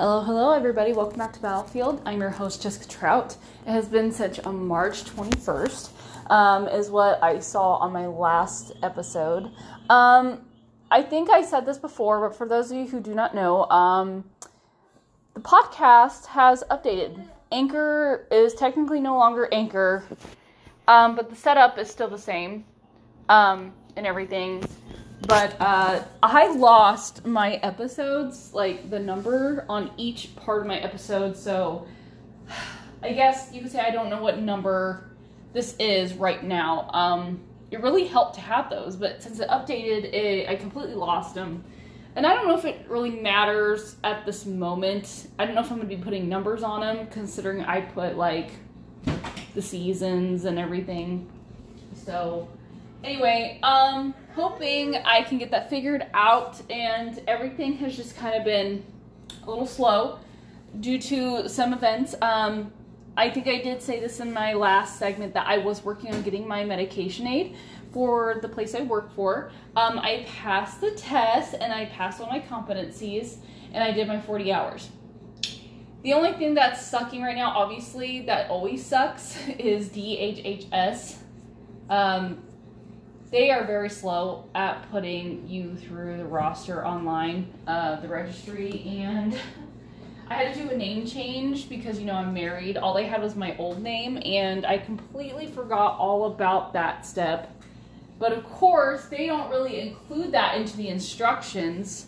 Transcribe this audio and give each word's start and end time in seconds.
Hello, 0.00 0.22
hello, 0.22 0.52
everybody. 0.52 0.94
Welcome 0.94 1.18
back 1.18 1.34
to 1.34 1.40
Battlefield. 1.40 2.00
I'm 2.06 2.20
your 2.20 2.30
host, 2.30 2.62
Jessica 2.62 2.88
Trout. 2.88 3.36
It 3.66 3.70
has 3.70 3.86
been 3.86 4.10
since 4.10 4.40
um, 4.46 4.66
March 4.66 5.04
21st, 5.04 5.90
um, 6.30 6.68
is 6.68 6.88
what 6.88 7.22
I 7.22 7.38
saw 7.38 7.74
on 7.74 7.92
my 7.92 8.06
last 8.06 8.72
episode. 8.82 9.50
Um, 9.90 10.40
I 10.90 11.02
think 11.02 11.28
I 11.28 11.42
said 11.42 11.66
this 11.66 11.76
before, 11.76 12.26
but 12.26 12.34
for 12.34 12.48
those 12.48 12.70
of 12.70 12.78
you 12.78 12.86
who 12.86 12.98
do 12.98 13.14
not 13.14 13.34
know, 13.34 13.68
um, 13.68 14.24
the 15.34 15.40
podcast 15.40 16.24
has 16.28 16.64
updated. 16.70 17.22
Anchor 17.52 18.26
is 18.30 18.54
technically 18.54 19.00
no 19.00 19.18
longer 19.18 19.50
Anchor, 19.52 20.02
um, 20.88 21.14
but 21.14 21.28
the 21.28 21.36
setup 21.36 21.76
is 21.76 21.90
still 21.90 22.08
the 22.08 22.16
same 22.16 22.64
um, 23.28 23.74
and 23.96 24.06
everything 24.06 24.64
but 25.26 25.56
uh, 25.60 26.02
I 26.22 26.52
lost 26.54 27.26
my 27.26 27.54
episodes, 27.56 28.52
like 28.54 28.90
the 28.90 28.98
number 28.98 29.64
on 29.68 29.90
each 29.96 30.34
part 30.36 30.62
of 30.62 30.66
my 30.66 30.78
episode. 30.78 31.36
So 31.36 31.86
I 33.02 33.12
guess 33.12 33.50
you 33.52 33.62
could 33.62 33.70
say 33.70 33.80
I 33.80 33.90
don't 33.90 34.10
know 34.10 34.22
what 34.22 34.38
number 34.38 35.10
this 35.52 35.76
is 35.78 36.14
right 36.14 36.42
now. 36.42 36.90
Um, 36.92 37.40
it 37.70 37.82
really 37.82 38.06
helped 38.06 38.34
to 38.34 38.40
have 38.40 38.70
those, 38.70 38.96
but 38.96 39.22
since 39.22 39.38
it 39.40 39.48
updated, 39.48 40.12
it, 40.12 40.48
I 40.48 40.56
completely 40.56 40.94
lost 40.94 41.34
them. 41.34 41.64
And 42.16 42.26
I 42.26 42.34
don't 42.34 42.48
know 42.48 42.58
if 42.58 42.64
it 42.64 42.86
really 42.88 43.10
matters 43.10 43.96
at 44.02 44.26
this 44.26 44.44
moment. 44.44 45.28
I 45.38 45.46
don't 45.46 45.54
know 45.54 45.60
if 45.60 45.70
I'm 45.70 45.80
to 45.80 45.86
be 45.86 45.96
putting 45.96 46.28
numbers 46.28 46.62
on 46.62 46.80
them, 46.80 47.06
considering 47.06 47.62
I 47.62 47.82
put 47.82 48.16
like 48.16 48.50
the 49.54 49.62
seasons 49.62 50.44
and 50.44 50.58
everything. 50.58 51.30
So 52.04 52.48
anyway, 53.04 53.58
um, 53.62 54.14
hoping 54.34 54.96
I 54.96 55.22
can 55.22 55.38
get 55.38 55.50
that 55.50 55.70
figured 55.70 56.06
out, 56.14 56.60
and 56.70 57.22
everything 57.26 57.74
has 57.78 57.96
just 57.96 58.16
kind 58.16 58.34
of 58.34 58.44
been 58.44 58.84
a 59.42 59.48
little 59.48 59.66
slow 59.66 60.18
due 60.80 60.98
to 60.98 61.48
some 61.48 61.72
events. 61.72 62.14
Um, 62.22 62.72
I 63.16 63.28
think 63.30 63.48
I 63.48 63.60
did 63.60 63.82
say 63.82 64.00
this 64.00 64.20
in 64.20 64.32
my 64.32 64.54
last 64.54 64.98
segment 64.98 65.34
that 65.34 65.46
I 65.46 65.58
was 65.58 65.84
working 65.84 66.14
on 66.14 66.22
getting 66.22 66.46
my 66.46 66.64
medication 66.64 67.26
aid 67.26 67.56
for 67.92 68.38
the 68.40 68.48
place 68.48 68.74
I 68.74 68.82
work 68.82 69.12
for. 69.14 69.50
Um, 69.76 69.98
I 69.98 70.24
passed 70.28 70.80
the 70.80 70.92
test 70.92 71.54
and 71.54 71.72
I 71.72 71.86
passed 71.86 72.20
all 72.20 72.28
my 72.28 72.40
competencies 72.40 73.38
and 73.72 73.82
I 73.82 73.90
did 73.90 74.06
my 74.06 74.20
40 74.20 74.52
hours. 74.52 74.88
The 76.02 76.14
only 76.14 76.32
thing 76.32 76.54
that's 76.54 76.86
sucking 76.86 77.22
right 77.22 77.36
now, 77.36 77.50
obviously, 77.50 78.22
that 78.22 78.48
always 78.48 78.86
sucks, 78.86 79.36
is 79.58 79.90
DHHS. 79.90 81.16
Um, 81.90 82.42
they 83.30 83.50
are 83.50 83.64
very 83.64 83.88
slow 83.88 84.48
at 84.54 84.90
putting 84.90 85.48
you 85.48 85.76
through 85.76 86.16
the 86.16 86.24
roster 86.24 86.84
online, 86.84 87.52
uh, 87.66 88.00
the 88.00 88.08
registry, 88.08 88.82
and 88.86 89.38
I 90.28 90.34
had 90.34 90.54
to 90.54 90.62
do 90.62 90.70
a 90.70 90.76
name 90.76 91.06
change 91.06 91.68
because 91.68 92.00
you 92.00 92.06
know 92.06 92.14
I'm 92.14 92.34
married. 92.34 92.76
All 92.76 92.92
they 92.92 93.06
had 93.06 93.22
was 93.22 93.36
my 93.36 93.56
old 93.56 93.82
name, 93.82 94.20
and 94.24 94.66
I 94.66 94.78
completely 94.78 95.46
forgot 95.46 95.96
all 95.98 96.32
about 96.32 96.72
that 96.72 97.06
step. 97.06 97.54
But 98.18 98.32
of 98.32 98.44
course, 98.44 99.06
they 99.06 99.26
don't 99.26 99.48
really 99.48 99.80
include 99.80 100.32
that 100.32 100.56
into 100.56 100.76
the 100.76 100.88
instructions. 100.88 102.06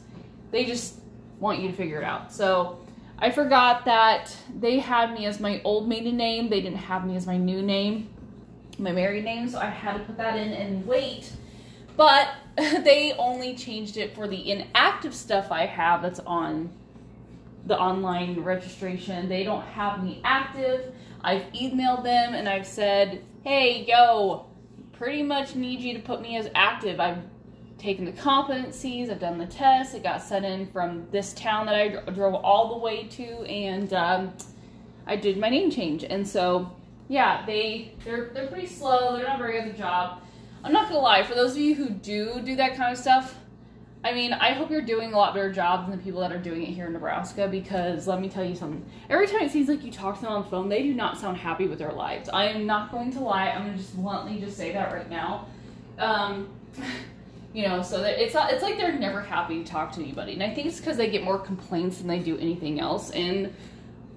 They 0.50 0.64
just 0.64 0.96
want 1.38 1.60
you 1.60 1.68
to 1.68 1.74
figure 1.74 1.98
it 1.98 2.04
out. 2.04 2.32
So 2.32 2.80
I 3.18 3.30
forgot 3.30 3.84
that 3.84 4.36
they 4.58 4.80
had 4.80 5.14
me 5.14 5.26
as 5.26 5.40
my 5.40 5.60
old 5.64 5.88
maiden 5.88 6.16
name. 6.16 6.50
They 6.50 6.60
didn't 6.60 6.78
have 6.78 7.06
me 7.06 7.16
as 7.16 7.26
my 7.26 7.36
new 7.36 7.62
name 7.62 8.10
my 8.83 8.92
married 8.92 9.25
name, 9.25 9.48
so 9.48 9.58
I 9.58 9.66
had 9.66 9.94
to 9.94 10.00
put 10.00 10.16
that 10.19 10.36
in 10.36 10.52
and 10.52 10.86
wait. 10.86 11.33
But 11.97 12.28
they 12.56 13.14
only 13.19 13.55
changed 13.55 13.97
it 13.97 14.14
for 14.14 14.28
the 14.28 14.50
inactive 14.50 15.14
stuff 15.14 15.50
I 15.50 15.66
have 15.66 16.02
that's 16.02 16.20
on 16.20 16.70
the 17.67 17.79
online 17.79 18.40
registration. 18.40 19.29
They 19.29 19.45
don't 19.45 19.62
have 19.62 20.02
me 20.02 20.20
active. 20.24 20.92
I've 21.23 21.42
emailed 21.52 22.02
them 22.02 22.34
and 22.34 22.48
I've 22.48 22.67
said, 22.67 23.23
hey, 23.45 23.84
yo, 23.86 24.46
pretty 24.92 25.23
much 25.23 25.55
need 25.55 25.80
you 25.80 25.95
to 25.95 26.01
put 26.01 26.20
me 26.20 26.36
as 26.36 26.51
active. 26.55 26.98
I've 26.98 27.18
taken 27.79 28.05
the 28.05 28.12
competencies, 28.12 29.11
I've 29.11 29.18
done 29.18 29.39
the 29.39 29.46
test, 29.46 29.95
it 29.95 30.05
got 30.05 30.23
sent 30.23 30.45
in 30.45 30.67
from 30.70 31.08
this 31.11 31.33
town 31.35 31.67
that 31.67 31.74
I 31.74 31.89
drove 32.12 32.35
all 32.35 32.74
the 32.74 32.79
way 32.79 33.08
to, 33.08 33.24
and 33.42 33.92
um, 33.92 34.33
I 35.06 35.17
did 35.17 35.36
my 35.36 35.48
name 35.48 35.70
change. 35.70 36.05
And 36.05 36.27
so 36.27 36.70
yeah, 37.12 37.45
they 37.45 37.92
they're 38.05 38.30
they're 38.33 38.46
pretty 38.46 38.67
slow. 38.67 39.14
They're 39.14 39.27
not 39.27 39.39
very 39.39 39.52
good 39.52 39.68
at 39.68 39.73
the 39.73 39.78
job. 39.78 40.23
I'm 40.64 40.73
not 40.73 40.89
gonna 40.89 41.00
lie. 41.00 41.23
For 41.23 41.34
those 41.34 41.52
of 41.52 41.58
you 41.58 41.74
who 41.74 41.90
do 41.90 42.40
do 42.42 42.56
that 42.56 42.74
kind 42.74 42.90
of 42.90 42.96
stuff, 42.96 43.36
I 44.02 44.14
mean, 44.14 44.33
I 44.33 44.52
hope 44.52 44.70
you're 44.70 44.80
doing 44.80 45.12
a 45.12 45.18
lot 45.18 45.34
better 45.34 45.52
job 45.52 45.86
than 45.86 45.98
the 45.98 46.02
people 46.02 46.23
that 46.23 46.33
are 46.33 46.39
doing 46.39 46.62
it 46.62 46.70
here 46.70 46.86
in 46.86 46.95
Nebraska. 46.95 47.48
Because 47.48 48.06
let 48.06 48.18
me 48.18 48.30
tell 48.30 48.42
you 48.42 48.56
something. 48.56 48.83
Every 49.11 49.27
time 49.27 49.42
it 49.42 49.50
seems 49.50 49.68
like 49.68 49.84
you 49.84 49.92
talk 49.92 50.17
to 50.17 50.23
them 50.23 50.33
on 50.33 50.42
the 50.42 50.48
phone, 50.48 50.70
they 50.70 50.83
do 50.83 50.95
not 50.95 51.18
sound 51.18 51.36
happy 51.36 51.68
with 51.68 51.78
their 51.78 51.92
lives. 51.92 52.30
I 52.30 52.46
am 52.46 52.64
not 52.64 52.90
going 52.90 53.12
to 53.12 53.20
lie. 53.20 53.48
I'm 53.50 53.67
gonna 53.67 53.77
just 53.77 53.94
bluntly 53.94 54.40
just 54.40 54.56
say 54.56 54.73
that 54.73 54.90
right 54.90 55.11
now. 55.11 55.48
Um, 55.98 56.48
you 57.52 57.68
know, 57.68 57.83
so 57.83 58.00
that 58.00 58.18
it's 58.18 58.33
not, 58.33 58.50
it's 58.55 58.62
like 58.62 58.79
they're 58.79 58.98
never 58.98 59.20
happy 59.20 59.62
to 59.62 59.70
talk 59.70 59.92
to 59.92 60.00
anybody, 60.00 60.33
and 60.33 60.42
I 60.42 60.55
think 60.55 60.67
it's 60.67 60.79
because 60.79 60.96
they 60.96 61.11
get 61.11 61.23
more 61.23 61.39
complaints 61.39 61.98
than 61.98 62.06
they 62.06 62.20
do 62.20 62.39
anything 62.39 62.80
else. 62.80 63.11
And 63.11 63.52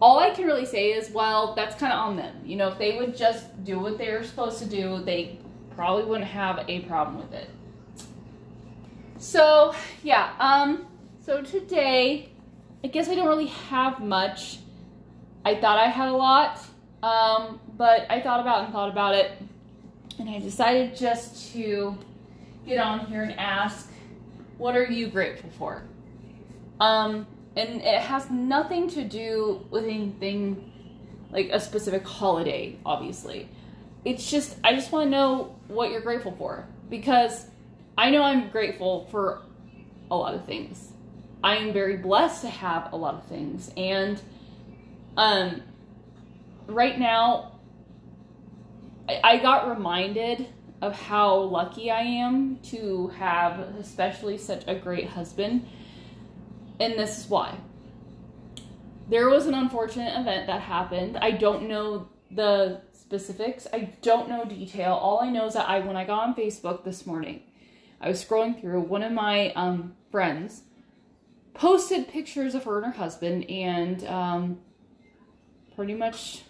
all 0.01 0.19
I 0.19 0.31
can 0.31 0.45
really 0.45 0.65
say 0.65 0.91
is, 0.91 1.09
well, 1.09 1.55
that's 1.55 1.75
kind 1.75 1.93
of 1.93 1.99
on 1.99 2.17
them. 2.17 2.35
You 2.45 2.57
know, 2.57 2.67
if 2.67 2.77
they 2.77 2.97
would 2.97 3.15
just 3.15 3.63
do 3.63 3.79
what 3.79 3.97
they're 3.97 4.23
supposed 4.23 4.59
to 4.59 4.65
do, 4.65 5.01
they 5.03 5.39
probably 5.75 6.03
wouldn't 6.03 6.29
have 6.29 6.65
a 6.67 6.81
problem 6.81 7.17
with 7.17 7.33
it. 7.33 7.49
So, 9.17 9.73
yeah, 10.03 10.33
um, 10.39 10.85
so 11.21 11.41
today, 11.41 12.29
I 12.83 12.87
guess 12.87 13.09
I 13.09 13.15
don't 13.15 13.27
really 13.27 13.47
have 13.47 13.99
much. 13.99 14.59
I 15.43 15.55
thought 15.55 15.79
I 15.79 15.87
had 15.87 16.09
a 16.09 16.15
lot, 16.15 16.59
um, 17.01 17.59
but 17.77 18.05
I 18.09 18.19
thought 18.19 18.39
about 18.39 18.65
and 18.65 18.73
thought 18.73 18.89
about 18.89 19.15
it, 19.15 19.31
and 20.19 20.29
I 20.29 20.39
decided 20.39 20.95
just 20.95 21.53
to 21.53 21.97
get 22.65 22.79
on 22.79 23.05
here 23.07 23.23
and 23.23 23.39
ask, 23.39 23.89
what 24.57 24.75
are 24.75 24.85
you 24.85 25.07
grateful 25.07 25.49
for? 25.57 25.83
Um, 26.79 27.25
and 27.55 27.81
it 27.81 28.01
has 28.01 28.29
nothing 28.29 28.89
to 28.89 29.03
do 29.03 29.65
with 29.69 29.85
anything 29.85 30.71
like 31.31 31.49
a 31.51 31.59
specific 31.59 32.05
holiday, 32.05 32.77
obviously. 32.85 33.49
It's 34.03 34.29
just, 34.29 34.57
I 34.63 34.73
just 34.73 34.91
want 34.91 35.05
to 35.05 35.09
know 35.09 35.55
what 35.67 35.91
you're 35.91 36.01
grateful 36.01 36.33
for 36.37 36.67
because 36.89 37.45
I 37.97 38.11
know 38.11 38.21
I'm 38.21 38.49
grateful 38.49 39.07
for 39.09 39.41
a 40.11 40.15
lot 40.15 40.35
of 40.35 40.45
things. 40.45 40.91
I 41.43 41.57
am 41.57 41.73
very 41.73 41.97
blessed 41.97 42.41
to 42.41 42.49
have 42.49 42.91
a 42.91 42.95
lot 42.95 43.15
of 43.15 43.25
things. 43.25 43.71
And 43.77 44.21
um, 45.17 45.61
right 46.67 46.99
now, 46.99 47.53
I, 49.07 49.21
I 49.23 49.37
got 49.37 49.69
reminded 49.69 50.47
of 50.81 50.93
how 50.93 51.37
lucky 51.37 51.89
I 51.89 52.01
am 52.01 52.57
to 52.63 53.07
have, 53.17 53.59
especially, 53.79 54.37
such 54.37 54.63
a 54.67 54.75
great 54.75 55.07
husband 55.07 55.67
and 56.79 56.93
this 56.93 57.19
is 57.19 57.27
why. 57.27 57.57
There 59.09 59.29
was 59.29 59.45
an 59.45 59.53
unfortunate 59.53 60.19
event 60.19 60.47
that 60.47 60.61
happened. 60.61 61.17
I 61.17 61.31
don't 61.31 61.67
know 61.67 62.09
the 62.31 62.81
specifics. 62.93 63.67
I 63.71 63.93
don't 64.01 64.29
know 64.29 64.45
detail. 64.45 64.93
All 64.93 65.21
I 65.21 65.29
know 65.29 65.45
is 65.45 65.53
that 65.53 65.69
I 65.69 65.79
when 65.79 65.95
I 65.95 66.05
got 66.05 66.27
on 66.27 66.35
Facebook 66.35 66.83
this 66.83 67.05
morning, 67.05 67.43
I 68.01 68.09
was 68.09 68.23
scrolling 68.23 68.59
through 68.59 68.81
one 68.81 69.03
of 69.03 69.11
my 69.11 69.51
um, 69.53 69.95
friends 70.11 70.63
posted 71.53 72.07
pictures 72.07 72.53
of 72.53 72.65
her 72.65 72.77
and 72.77 72.93
her 72.93 72.99
husband 72.99 73.49
and 73.49 74.03
um, 74.05 74.59
pretty 75.75 75.93
much 75.93 76.43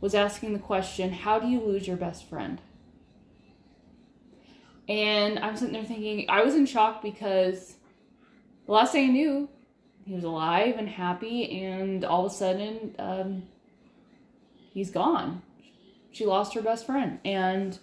was 0.00 0.14
asking 0.14 0.52
the 0.52 0.58
question, 0.58 1.12
how 1.12 1.38
do 1.38 1.46
you 1.46 1.60
lose 1.60 1.86
your 1.86 1.96
best 1.96 2.28
friend? 2.28 2.60
And 4.88 5.38
I'm 5.38 5.56
sitting 5.56 5.74
there 5.74 5.84
thinking, 5.84 6.26
I 6.28 6.42
was 6.42 6.54
in 6.54 6.66
shock 6.66 7.02
because 7.02 7.74
the 8.70 8.76
last 8.76 8.92
thing 8.92 9.08
I 9.08 9.12
knew, 9.12 9.48
he 10.06 10.14
was 10.14 10.22
alive 10.22 10.76
and 10.78 10.88
happy, 10.88 11.60
and 11.60 12.04
all 12.04 12.24
of 12.24 12.30
a 12.30 12.34
sudden, 12.34 12.94
um, 13.00 13.42
he's 14.72 14.92
gone. 14.92 15.42
She 16.12 16.24
lost 16.24 16.54
her 16.54 16.62
best 16.62 16.86
friend, 16.86 17.18
and 17.24 17.76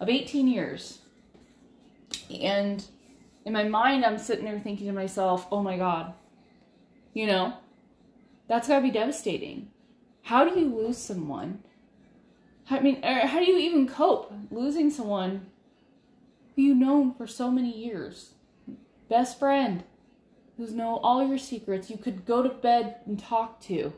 of 0.00 0.08
18 0.08 0.48
years. 0.48 1.00
And 2.40 2.82
in 3.44 3.52
my 3.52 3.64
mind, 3.64 4.02
I'm 4.02 4.16
sitting 4.16 4.46
there 4.46 4.58
thinking 4.58 4.86
to 4.86 4.94
myself, 4.94 5.46
oh 5.52 5.62
my 5.62 5.76
God, 5.76 6.14
you 7.12 7.26
know, 7.26 7.52
that's 8.48 8.66
gotta 8.66 8.80
be 8.80 8.90
devastating. 8.90 9.68
How 10.22 10.48
do 10.48 10.58
you 10.58 10.74
lose 10.74 10.96
someone? 10.96 11.62
I 12.70 12.80
mean, 12.80 13.02
how 13.02 13.40
do 13.40 13.44
you 13.44 13.58
even 13.58 13.86
cope 13.86 14.32
losing 14.50 14.90
someone 14.90 15.50
who 16.56 16.62
you've 16.62 16.78
known 16.78 17.12
for 17.12 17.26
so 17.26 17.50
many 17.50 17.76
years? 17.76 18.30
Best 19.10 19.38
friend, 19.38 19.84
who 20.56 20.66
know 20.70 20.96
all 20.98 21.26
your 21.26 21.38
secrets 21.38 21.90
you 21.90 21.96
could 21.96 22.24
go 22.24 22.42
to 22.42 22.48
bed 22.48 22.96
and 23.06 23.18
talk 23.18 23.60
to. 23.62 23.92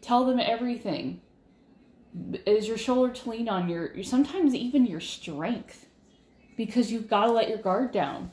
Tell 0.00 0.24
them 0.24 0.38
everything. 0.38 1.20
Is 2.46 2.68
your 2.68 2.78
shoulder 2.78 3.12
to 3.12 3.30
lean 3.30 3.48
on 3.48 3.68
your 3.68 4.02
sometimes 4.02 4.54
even 4.54 4.86
your 4.86 5.00
strength 5.00 5.86
because 6.56 6.90
you've 6.90 7.08
got 7.08 7.26
to 7.26 7.32
let 7.32 7.48
your 7.48 7.58
guard 7.58 7.92
down. 7.92 8.30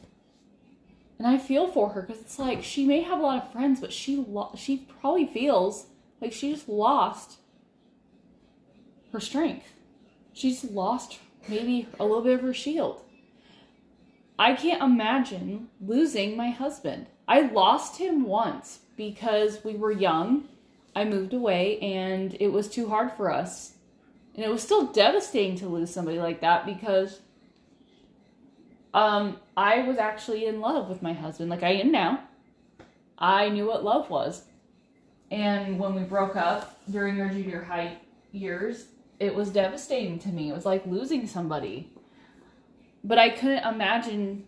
And 1.20 1.28
I 1.28 1.38
feel 1.38 1.68
for 1.68 1.90
her 1.90 2.02
because 2.02 2.22
it's 2.22 2.40
like 2.40 2.64
she 2.64 2.86
may 2.86 3.02
have 3.02 3.20
a 3.20 3.22
lot 3.22 3.44
of 3.44 3.52
friends, 3.52 3.80
but 3.80 3.94
she 3.94 4.16
lo- 4.16 4.54
she 4.56 4.88
probably 5.00 5.26
feels 5.26 5.88
like 6.22 6.34
she 6.34 6.54
just 6.54 6.70
lost 6.70 7.38
her 9.12 9.20
strength. 9.20 9.74
She's 10.34 10.64
lost 10.64 11.20
maybe 11.48 11.88
a 12.00 12.06
little 12.06 12.24
bit 12.24 12.36
of 12.36 12.42
her 12.42 12.54
shield. 12.54 13.04
I 14.40 14.54
can't 14.54 14.82
imagine 14.82 15.70
losing 15.80 16.36
my 16.36 16.50
husband. 16.50 17.08
I 17.28 17.42
lost 17.42 17.98
him 18.00 18.24
once 18.24 18.80
because 18.98 19.64
we 19.64 19.76
were 19.76 19.92
young. 19.92 20.48
I 20.96 21.06
moved 21.06 21.34
away 21.34 21.80
and 21.80 22.36
it 22.40 22.50
was 22.50 22.70
too 22.70 22.90
hard 22.90 23.12
for 23.14 23.32
us. 23.32 23.74
And 24.36 24.44
it 24.44 24.50
was 24.50 24.64
still 24.64 24.88
devastating 24.88 25.58
to 25.58 25.68
lose 25.68 25.94
somebody 25.94 26.20
like 26.20 26.42
that 26.42 26.66
because 26.66 27.20
um, 28.94 29.38
I 29.56 29.84
was 29.84 29.98
actually 29.98 30.46
in 30.46 30.60
love 30.60 30.90
with 30.90 31.02
my 31.02 31.14
husband, 31.14 31.50
like 31.50 31.64
I 31.64 31.74
am 31.74 31.92
now. 31.92 32.20
I 33.18 33.50
knew 33.50 33.68
what 33.68 33.84
love 33.84 34.10
was. 34.10 34.44
And 35.32 35.80
when 35.80 35.96
we 35.96 36.04
broke 36.04 36.36
up 36.36 36.80
during 36.92 37.20
our 37.22 37.30
junior 37.30 37.64
high 37.64 37.98
years, 38.32 38.88
it 39.20 39.34
was 39.34 39.50
devastating 39.50 40.20
to 40.20 40.30
me. 40.30 40.50
It 40.50 40.54
was 40.54 40.66
like 40.66 40.86
losing 40.86 41.26
somebody. 41.26 41.90
But 43.04 43.18
I 43.18 43.30
couldn't 43.30 43.66
imagine 43.66 44.48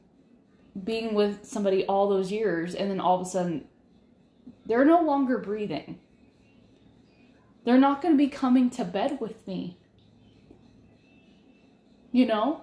being 0.84 1.14
with 1.14 1.46
somebody 1.46 1.86
all 1.86 2.10
those 2.10 2.32
years 2.32 2.76
and 2.76 2.92
then 2.92 3.00
all 3.00 3.20
of 3.20 3.26
a 3.26 3.30
sudden 3.30 3.66
they're 4.66 4.86
no 4.86 5.02
longer 5.02 5.38
breathing. 5.38 6.00
They're 7.64 7.78
not 7.78 8.02
going 8.02 8.14
to 8.14 8.18
be 8.18 8.28
coming 8.28 8.70
to 8.72 8.86
bed 8.86 9.20
with 9.20 9.46
me. 9.48 9.78
You 12.12 12.26
know? 12.26 12.62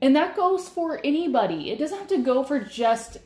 And 0.00 0.14
that 0.16 0.36
goes 0.36 0.68
for 0.68 1.00
anybody. 1.04 1.70
It 1.70 1.78
doesn't 1.78 1.98
have 1.98 2.08
to 2.08 2.22
go 2.22 2.42
for 2.44 2.60
just 2.60 3.18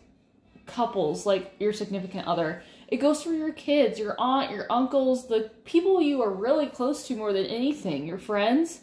couples 0.66 1.26
like 1.26 1.54
your 1.58 1.72
significant 1.72 2.26
other. 2.26 2.62
It 2.88 2.98
goes 2.98 3.22
for 3.22 3.32
your 3.32 3.52
kids, 3.52 3.98
your 3.98 4.14
aunt, 4.18 4.50
your 4.50 4.66
uncles, 4.70 5.28
the 5.28 5.50
people 5.64 6.00
you 6.00 6.22
are 6.22 6.30
really 6.30 6.66
close 6.66 7.06
to 7.08 7.16
more 7.16 7.32
than 7.32 7.46
anything, 7.46 8.06
your 8.06 8.18
friends. 8.18 8.80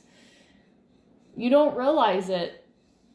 You 1.35 1.49
don't 1.49 1.75
realize 1.75 2.29
it 2.29 2.64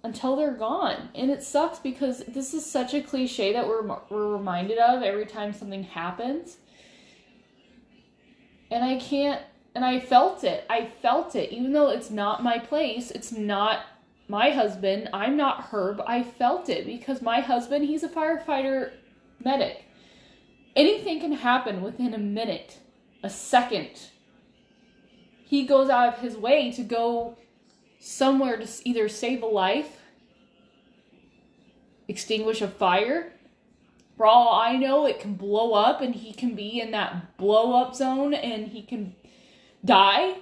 until 0.02 0.36
they're 0.36 0.54
gone. 0.54 1.10
And 1.14 1.30
it 1.30 1.42
sucks 1.42 1.78
because 1.78 2.24
this 2.26 2.54
is 2.54 2.64
such 2.64 2.94
a 2.94 3.02
cliche 3.02 3.52
that 3.52 3.66
we're, 3.66 3.82
we're 4.08 4.32
reminded 4.32 4.78
of 4.78 5.02
every 5.02 5.26
time 5.26 5.52
something 5.52 5.84
happens. 5.84 6.56
And 8.70 8.84
I 8.84 8.96
can't, 8.96 9.42
and 9.74 9.84
I 9.84 10.00
felt 10.00 10.44
it. 10.44 10.64
I 10.70 10.90
felt 11.02 11.34
it. 11.34 11.52
Even 11.52 11.72
though 11.72 11.90
it's 11.90 12.10
not 12.10 12.42
my 12.42 12.58
place, 12.58 13.10
it's 13.10 13.32
not 13.32 13.80
my 14.28 14.50
husband, 14.50 15.10
I'm 15.12 15.36
not 15.36 15.64
her, 15.64 15.92
but 15.92 16.08
I 16.08 16.22
felt 16.22 16.68
it 16.68 16.86
because 16.86 17.20
my 17.20 17.40
husband, 17.40 17.84
he's 17.84 18.04
a 18.04 18.08
firefighter 18.08 18.92
medic. 19.44 19.84
Anything 20.76 21.20
can 21.20 21.32
happen 21.32 21.82
within 21.82 22.14
a 22.14 22.18
minute, 22.18 22.78
a 23.24 23.28
second. 23.28 23.90
He 25.44 25.66
goes 25.66 25.90
out 25.90 26.14
of 26.14 26.20
his 26.20 26.36
way 26.36 26.70
to 26.72 26.84
go 26.84 27.36
somewhere 28.00 28.56
to 28.56 28.66
either 28.84 29.08
save 29.08 29.42
a 29.42 29.46
life, 29.46 30.00
extinguish 32.08 32.60
a 32.60 32.68
fire. 32.68 33.32
For 34.16 34.26
all 34.26 34.60
I 34.60 34.76
know, 34.76 35.06
it 35.06 35.20
can 35.20 35.34
blow 35.34 35.74
up 35.74 36.00
and 36.00 36.14
he 36.14 36.32
can 36.32 36.54
be 36.54 36.80
in 36.80 36.90
that 36.90 37.36
blow 37.36 37.80
up 37.80 37.94
zone 37.94 38.34
and 38.34 38.68
he 38.68 38.82
can 38.82 39.14
die. 39.84 40.38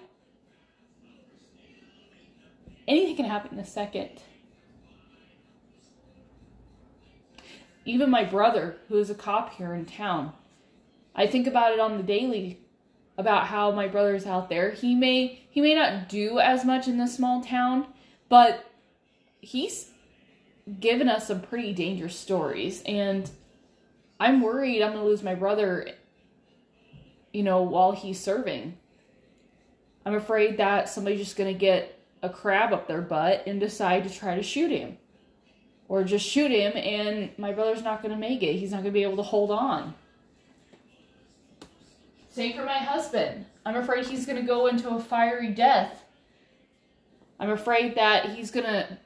Anything 2.87 3.16
can 3.16 3.25
happen 3.26 3.52
in 3.52 3.58
a 3.58 3.66
second. 3.66 4.22
Even 7.84 8.11
my 8.11 8.25
brother, 8.25 8.76
who 8.88 8.99
is 8.99 9.11
a 9.11 9.14
cop 9.14 9.54
here 9.54 9.75
in 9.75 9.84
town, 9.84 10.32
I 11.14 11.26
think 11.26 11.46
about 11.46 11.72
it 11.72 11.81
on 11.81 11.96
the 11.96 12.02
daily 12.02 12.61
about 13.18 13.48
how 13.48 13.72
my 13.72 13.88
brother's 13.88 14.24
out 14.24 14.48
there. 14.48 14.70
He 14.70 14.94
may 14.94 15.42
he 15.50 15.60
may 15.60 15.74
not 15.74 16.08
do 16.08 16.38
as 16.38 16.64
much 16.64 16.86
in 16.86 16.96
this 16.96 17.16
small 17.16 17.42
town, 17.42 17.86
but 18.28 18.64
he's 19.40 19.90
given 20.80 21.08
us 21.08 21.26
some 21.26 21.40
pretty 21.40 21.72
dangerous 21.72 22.16
stories 22.16 22.82
and 22.86 23.30
I'm 24.20 24.40
worried 24.40 24.82
I'm 24.82 24.92
going 24.92 25.02
to 25.02 25.08
lose 25.08 25.22
my 25.22 25.34
brother 25.34 25.92
you 27.32 27.42
know 27.42 27.62
while 27.62 27.92
he's 27.92 28.20
serving. 28.20 28.78
I'm 30.06 30.14
afraid 30.14 30.56
that 30.58 30.88
somebody's 30.88 31.20
just 31.20 31.36
going 31.36 31.52
to 31.52 31.58
get 31.58 31.98
a 32.22 32.28
crab 32.28 32.72
up 32.72 32.86
their 32.86 33.02
butt 33.02 33.44
and 33.46 33.60
decide 33.60 34.04
to 34.04 34.10
try 34.10 34.36
to 34.36 34.42
shoot 34.42 34.70
him. 34.70 34.96
Or 35.88 36.04
just 36.04 36.26
shoot 36.26 36.50
him 36.50 36.72
and 36.76 37.30
my 37.38 37.52
brother's 37.52 37.82
not 37.82 38.02
going 38.02 38.14
to 38.14 38.20
make 38.20 38.42
it. 38.42 38.54
He's 38.54 38.70
not 38.70 38.82
going 38.82 38.92
to 38.92 38.98
be 38.98 39.02
able 39.02 39.16
to 39.16 39.22
hold 39.22 39.50
on. 39.50 39.94
Same 42.38 42.55
for 42.55 42.64
my 42.64 42.79
husband. 42.79 43.46
I'm 43.67 43.75
afraid 43.75 44.06
he's 44.06 44.25
going 44.25 44.40
to 44.40 44.46
go 44.46 44.69
into 44.69 44.90
a 44.90 45.00
fiery 45.00 45.49
death. 45.49 46.05
I'm 47.40 47.50
afraid 47.50 47.96
that 47.96 48.31
he's 48.31 48.52
going 48.52 48.64
to, 48.64 48.96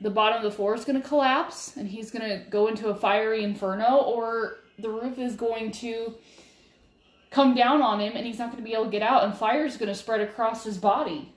the 0.00 0.10
bottom 0.10 0.38
of 0.38 0.42
the 0.42 0.50
floor 0.50 0.74
is 0.74 0.84
going 0.84 1.00
to 1.00 1.08
collapse 1.08 1.76
and 1.76 1.86
he's 1.86 2.10
going 2.10 2.28
to 2.28 2.44
go 2.50 2.66
into 2.66 2.88
a 2.88 2.94
fiery 2.96 3.44
inferno 3.44 3.98
or 3.98 4.56
the 4.80 4.90
roof 4.90 5.20
is 5.20 5.36
going 5.36 5.70
to 5.70 6.14
come 7.30 7.54
down 7.54 7.80
on 7.80 8.00
him 8.00 8.14
and 8.16 8.26
he's 8.26 8.40
not 8.40 8.50
going 8.50 8.60
to 8.60 8.68
be 8.68 8.74
able 8.74 8.86
to 8.86 8.90
get 8.90 9.02
out 9.02 9.22
and 9.22 9.36
fire 9.36 9.64
is 9.64 9.76
going 9.76 9.88
to 9.88 9.94
spread 9.94 10.20
across 10.20 10.64
his 10.64 10.76
body. 10.76 11.32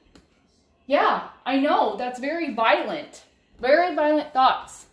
Yeah, 0.88 1.28
I 1.46 1.60
know. 1.60 1.98
That's 1.98 2.20
very 2.20 2.56
violent. 2.56 3.26
Very 3.62 3.94
violent 3.94 4.34
thoughts. 4.34 4.88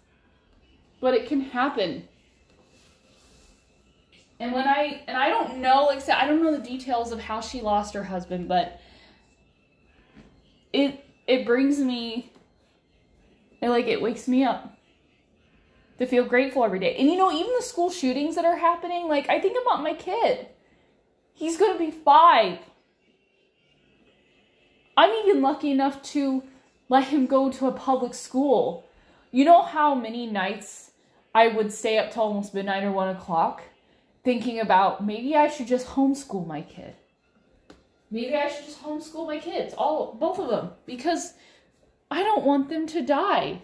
But 1.01 1.15
it 1.15 1.27
can 1.27 1.41
happen 1.41 2.07
and 4.45 4.53
when 4.53 4.69
I 4.69 5.01
and 5.09 5.17
I 5.17 5.31
don't 5.31 5.59
know, 5.59 5.87
like 5.87 6.07
I 6.07 6.27
don't 6.27 6.43
know 6.43 6.55
the 6.55 6.63
details 6.63 7.13
of 7.13 7.21
how 7.21 7.41
she 7.41 7.63
lost 7.63 7.95
her 7.95 8.05
husband, 8.05 8.47
but 8.47 8.79
it 10.71 11.03
it 11.27 11.47
brings 11.47 11.79
me 11.79 12.31
it 13.63 13.71
like 13.71 13.87
it 13.87 14.03
wakes 14.03 14.29
me 14.29 14.45
up 14.45 14.77
to 15.99 16.05
feel 16.05 16.27
grateful 16.27 16.63
every 16.63 16.79
day. 16.79 16.95
And 16.97 17.09
you 17.09 17.17
know, 17.17 17.33
even 17.33 17.53
the 17.57 17.63
school 17.63 17.89
shootings 17.89 18.35
that 18.35 18.45
are 18.45 18.57
happening, 18.57 19.09
like 19.09 19.31
I 19.31 19.41
think 19.41 19.57
about 19.63 19.83
my 19.83 19.95
kid. 19.95 20.49
He's 21.33 21.57
gonna 21.57 21.79
be 21.79 21.91
five. 21.91 22.59
I'm 24.95 25.11
even 25.25 25.41
lucky 25.41 25.71
enough 25.71 26.03
to 26.13 26.43
let 26.91 27.05
him 27.05 27.25
go 27.25 27.51
to 27.51 27.67
a 27.67 27.73
public 27.73 28.13
school. 28.13 28.85
You 29.31 29.47
know 29.47 29.63
how 29.63 29.95
many 29.95 30.27
nights 30.27 30.91
I 31.35 31.49
would 31.49 31.73
stay 31.73 31.97
up 31.97 32.13
till 32.13 32.25
almost 32.25 32.53
midnight 32.53 32.85
or 32.85 32.93
one 32.93 33.09
o'clock? 33.09 33.63
Thinking 34.25 34.61
about 34.61 35.05
maybe 35.05 35.37
I 35.37 35.49
should 35.49 35.67
just 35.67 35.87
homeschool 35.87 36.47
my 36.47 36.63
kid. 36.63 36.95
Maybe 38.11 38.35
I 38.35 38.49
should 38.49 38.65
just 38.65 38.83
homeschool 38.83 39.27
my 39.27 39.39
kids, 39.39 39.75
all 39.75 40.15
both 40.15 40.39
of 40.39 40.49
them, 40.49 40.71
because 40.87 41.35
I 42.11 42.23
don't 42.23 42.45
want 42.45 42.69
them 42.69 42.87
to 42.89 43.03
die. 43.03 43.63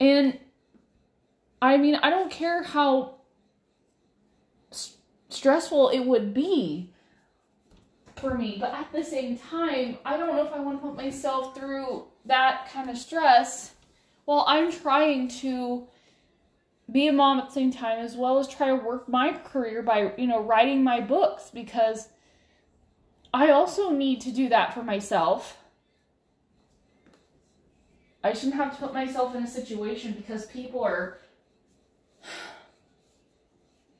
And 0.00 0.38
I 1.60 1.76
mean, 1.76 1.96
I 1.96 2.10
don't 2.10 2.30
care 2.30 2.62
how 2.62 3.16
st- 4.70 4.98
stressful 5.30 5.88
it 5.88 6.00
would 6.00 6.32
be 6.32 6.92
for 8.16 8.36
me, 8.36 8.56
but 8.60 8.72
at 8.72 8.92
the 8.92 9.02
same 9.02 9.38
time, 9.38 9.98
I 10.04 10.16
don't 10.16 10.34
know 10.34 10.46
if 10.46 10.52
I 10.52 10.60
want 10.60 10.80
to 10.80 10.86
put 10.86 10.96
myself 10.96 11.56
through 11.56 12.04
that 12.26 12.68
kind 12.72 12.88
of 12.88 12.96
stress 12.96 13.74
while 14.26 14.44
I'm 14.46 14.72
trying 14.72 15.28
to 15.28 15.86
be 16.90 17.08
a 17.08 17.12
mom 17.12 17.38
at 17.38 17.46
the 17.46 17.52
same 17.52 17.72
time 17.72 17.98
as 17.98 18.16
well 18.16 18.38
as 18.38 18.46
try 18.46 18.68
to 18.68 18.76
work 18.76 19.08
my 19.08 19.32
career 19.32 19.82
by 19.82 20.12
you 20.16 20.26
know 20.26 20.40
writing 20.42 20.84
my 20.84 21.00
books 21.00 21.50
because 21.52 22.08
I 23.34 23.50
also 23.50 23.90
need 23.90 24.20
to 24.22 24.32
do 24.32 24.48
that 24.48 24.72
for 24.72 24.82
myself. 24.82 25.58
I 28.22 28.32
shouldn't 28.32 28.54
have 28.54 28.72
to 28.72 28.86
put 28.86 28.94
myself 28.94 29.34
in 29.34 29.42
a 29.42 29.46
situation 29.46 30.12
because 30.12 30.46
people 30.46 30.82
are 30.82 31.18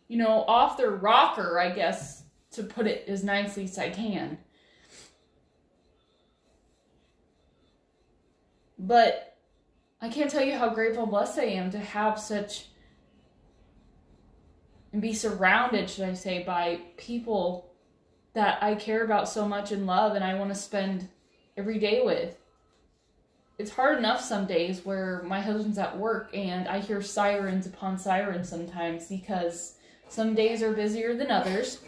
you 0.08 0.16
know 0.16 0.44
off 0.46 0.76
their 0.76 0.90
rocker, 0.90 1.58
I 1.58 1.70
guess 1.70 2.22
to 2.52 2.62
put 2.62 2.86
it 2.86 3.08
as 3.08 3.24
nicely 3.24 3.64
as 3.64 3.78
I 3.78 3.90
can. 3.90 4.38
But 8.78 9.36
I 10.00 10.08
can't 10.08 10.30
tell 10.30 10.44
you 10.44 10.56
how 10.56 10.68
grateful 10.70 11.02
and 11.02 11.10
blessed 11.10 11.38
I 11.38 11.44
am 11.44 11.70
to 11.72 11.78
have 11.78 12.18
such 12.18 12.66
and 14.92 15.02
be 15.02 15.12
surrounded, 15.12 15.90
should 15.90 16.08
I 16.08 16.14
say, 16.14 16.42
by 16.42 16.80
people 16.96 17.70
that 18.34 18.62
I 18.62 18.74
care 18.74 19.04
about 19.04 19.28
so 19.28 19.48
much 19.48 19.72
and 19.72 19.86
love 19.86 20.14
and 20.14 20.24
I 20.24 20.34
want 20.34 20.50
to 20.50 20.54
spend 20.54 21.08
every 21.56 21.78
day 21.78 22.02
with. 22.04 22.36
It's 23.58 23.70
hard 23.70 23.96
enough 23.96 24.20
some 24.20 24.46
days 24.46 24.84
where 24.84 25.22
my 25.22 25.40
husband's 25.40 25.78
at 25.78 25.96
work 25.96 26.30
and 26.34 26.68
I 26.68 26.80
hear 26.80 27.00
sirens 27.00 27.66
upon 27.66 27.96
sirens 27.96 28.48
sometimes 28.48 29.06
because 29.06 29.76
some 30.08 30.34
days 30.34 30.62
are 30.62 30.72
busier 30.72 31.16
than 31.16 31.30
others. 31.30 31.80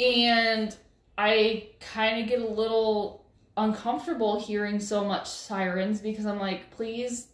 And 0.00 0.74
I 1.18 1.68
kind 1.80 2.22
of 2.22 2.28
get 2.28 2.40
a 2.40 2.48
little 2.48 3.24
uncomfortable 3.56 4.40
hearing 4.40 4.80
so 4.80 5.04
much 5.04 5.28
sirens 5.28 6.00
because 6.00 6.26
I'm 6.26 6.38
like, 6.38 6.70
please, 6.70 7.28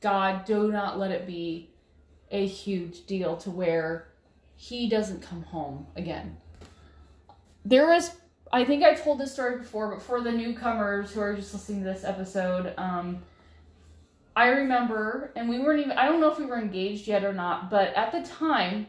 God, 0.00 0.44
do 0.44 0.70
not 0.70 0.98
let 0.98 1.10
it 1.10 1.26
be 1.26 1.70
a 2.30 2.46
huge 2.46 3.06
deal 3.06 3.36
to 3.38 3.50
where 3.50 4.08
he 4.56 4.88
doesn't 4.88 5.22
come 5.22 5.42
home 5.42 5.86
again. 5.96 6.36
There 7.64 7.86
was, 7.86 8.10
I 8.52 8.64
think 8.64 8.82
I 8.82 8.94
told 8.94 9.18
this 9.18 9.32
story 9.32 9.58
before, 9.58 9.94
but 9.94 10.02
for 10.02 10.20
the 10.20 10.32
newcomers 10.32 11.12
who 11.12 11.20
are 11.20 11.34
just 11.34 11.52
listening 11.52 11.84
to 11.84 11.84
this 11.84 12.04
episode, 12.04 12.74
um, 12.76 13.22
I 14.34 14.48
remember, 14.48 15.32
and 15.36 15.48
we 15.48 15.58
weren't 15.58 15.80
even, 15.80 15.92
I 15.92 16.06
don't 16.06 16.20
know 16.20 16.30
if 16.30 16.38
we 16.38 16.46
were 16.46 16.58
engaged 16.58 17.08
yet 17.08 17.24
or 17.24 17.32
not, 17.32 17.70
but 17.70 17.94
at 17.94 18.12
the 18.12 18.22
time, 18.22 18.86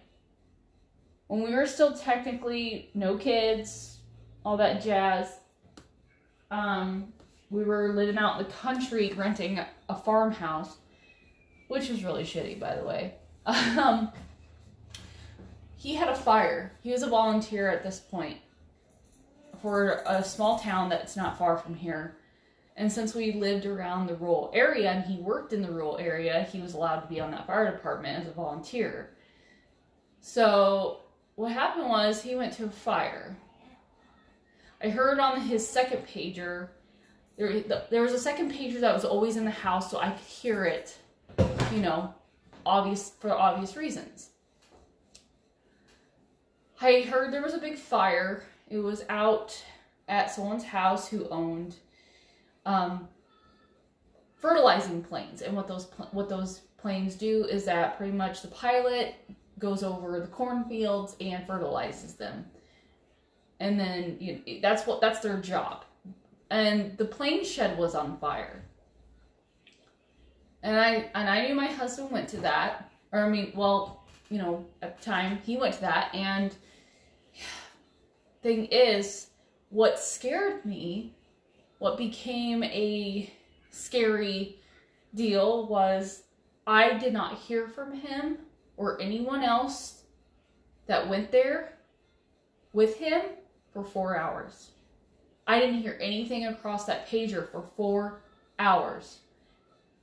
when 1.28 1.44
we 1.44 1.54
were 1.54 1.68
still 1.68 1.96
technically 1.96 2.90
no 2.94 3.18
kids, 3.18 3.98
all 4.46 4.58
that 4.58 4.84
jazz, 4.84 5.28
um, 6.52 7.14
we 7.50 7.64
were 7.64 7.94
living 7.94 8.18
out 8.18 8.40
in 8.40 8.48
the 8.48 8.54
country 8.54 9.14
renting 9.16 9.60
a 9.90 9.96
farmhouse, 9.96 10.78
which 11.68 11.90
was 11.90 12.04
really 12.04 12.24
shitty, 12.24 12.60
by 12.60 12.76
the 12.76 12.84
way. 12.84 13.16
Um, 13.78 14.12
he 15.78 15.96
had 15.96 16.10
a 16.10 16.16
fire. 16.16 16.74
He 16.84 16.92
was 16.92 17.04
a 17.04 17.08
volunteer 17.08 17.70
at 17.70 17.84
this 17.84 18.00
point 18.00 18.38
for 19.62 20.04
a 20.06 20.24
small 20.24 20.60
town 20.60 20.90
that's 20.90 21.16
not 21.16 21.38
far 21.38 21.58
from 21.58 21.74
here. 21.74 22.18
And 22.76 22.92
since 22.92 23.16
we 23.16 23.34
lived 23.34 23.66
around 23.66 24.08
the 24.08 24.16
rural 24.16 24.52
area 24.54 24.92
and 24.92 25.06
he 25.06 25.22
worked 25.22 25.54
in 25.54 25.62
the 25.62 25.72
rural 25.72 25.98
area, 25.98 26.48
he 26.52 26.62
was 26.62 26.74
allowed 26.74 27.00
to 27.02 27.08
be 27.08 27.20
on 27.20 27.32
that 27.32 27.48
fire 27.48 27.72
department 27.72 28.22
as 28.22 28.28
a 28.28 28.34
volunteer. 28.34 29.12
So 30.22 31.00
what 31.36 31.52
happened 31.52 31.90
was 31.90 32.22
he 32.22 32.36
went 32.36 32.54
to 32.54 32.66
a 32.66 32.70
fire. 32.70 33.38
I 34.82 34.90
heard 34.90 35.20
on 35.20 35.42
his 35.42 35.68
second 35.68 36.06
pager, 36.08 36.70
there, 37.38 37.62
there 37.90 38.02
was 38.02 38.14
a 38.14 38.20
second 38.20 38.52
pager 38.52 38.82
that 38.82 38.94
was 38.94 39.06
always 39.06 39.38
in 39.38 39.46
the 39.46 39.52
house, 39.52 39.92
so 39.92 40.00
I 40.00 40.12
could 40.12 40.26
hear 40.26 40.66
it, 40.66 40.98
you 41.74 41.80
know, 41.80 42.14
obvious 42.70 43.12
for 43.20 43.32
obvious 43.32 43.76
reasons. 43.76 44.30
I 46.82 47.02
heard 47.02 47.34
there 47.34 47.42
was 47.42 47.54
a 47.54 47.60
big 47.60 47.78
fire. 47.78 48.44
It 48.70 48.80
was 48.80 49.04
out 49.10 49.62
at 50.08 50.32
someone's 50.32 50.64
house 50.64 51.08
who 51.08 51.28
owned 51.30 51.76
um, 52.66 53.10
fertilizing 54.38 55.04
planes, 55.04 55.42
and 55.42 55.56
what 55.56 55.68
those 55.68 55.88
what 56.12 56.30
those 56.30 56.62
planes 56.78 57.16
do 57.16 57.46
is 57.46 57.66
that 57.66 57.98
pretty 57.98 58.14
much 58.14 58.42
the 58.42 58.48
pilot 58.48 59.16
goes 59.58 59.84
over 59.84 60.20
the 60.20 60.28
cornfields 60.28 61.16
and 61.20 61.46
fertilizes 61.46 62.14
them, 62.14 62.46
and 63.60 63.80
then 63.80 64.18
you 64.20 64.34
know, 64.36 64.60
that's 64.62 64.88
what 64.88 65.02
that's 65.02 65.20
their 65.20 65.40
job. 65.40 65.84
And 66.50 66.98
the 66.98 67.06
plane 67.06 67.44
shed 67.44 67.78
was 67.78 67.94
on 67.94 68.18
fire, 68.18 68.64
and 70.64 70.80
I 70.80 71.10
and 71.16 71.30
I 71.30 71.48
knew 71.48 71.56
my 71.56 71.68
husband 71.68 72.12
went 72.12 72.30
to 72.30 72.38
that, 72.38 72.92
or 73.12 73.24
I 73.24 73.30
mean, 73.30 73.54
well, 73.56 74.04
you 74.30 74.38
know, 74.38 74.66
at 74.82 75.00
the 75.00 75.06
time 75.06 75.40
he 75.46 75.58
went 75.58 75.76
to 75.76 75.82
that, 75.82 76.14
and 76.14 76.56
thing 78.42 78.66
is, 78.66 79.28
what 79.70 80.00
scared 80.00 80.66
me, 80.66 81.16
what 81.80 81.98
became 81.98 82.64
a 82.64 83.32
scary 83.72 84.60
deal 85.16 85.68
was 85.68 86.24
I 86.68 86.98
did 86.98 87.14
not 87.14 87.38
hear 87.38 87.68
from 87.68 87.94
him 87.94 88.38
or 88.78 89.02
anyone 89.02 89.44
else 89.44 90.04
that 90.88 91.08
went 91.08 91.32
there 91.32 91.78
with 92.74 92.98
him 92.98 93.22
for 93.74 93.84
four 93.84 94.18
hours. 94.18 94.72
I 95.48 95.60
didn't 95.60 95.82
hear 95.82 95.98
anything 96.00 96.46
across 96.46 96.86
that 96.86 97.08
pager 97.08 97.50
for 97.50 97.64
four 97.76 98.22
hours. 98.60 99.20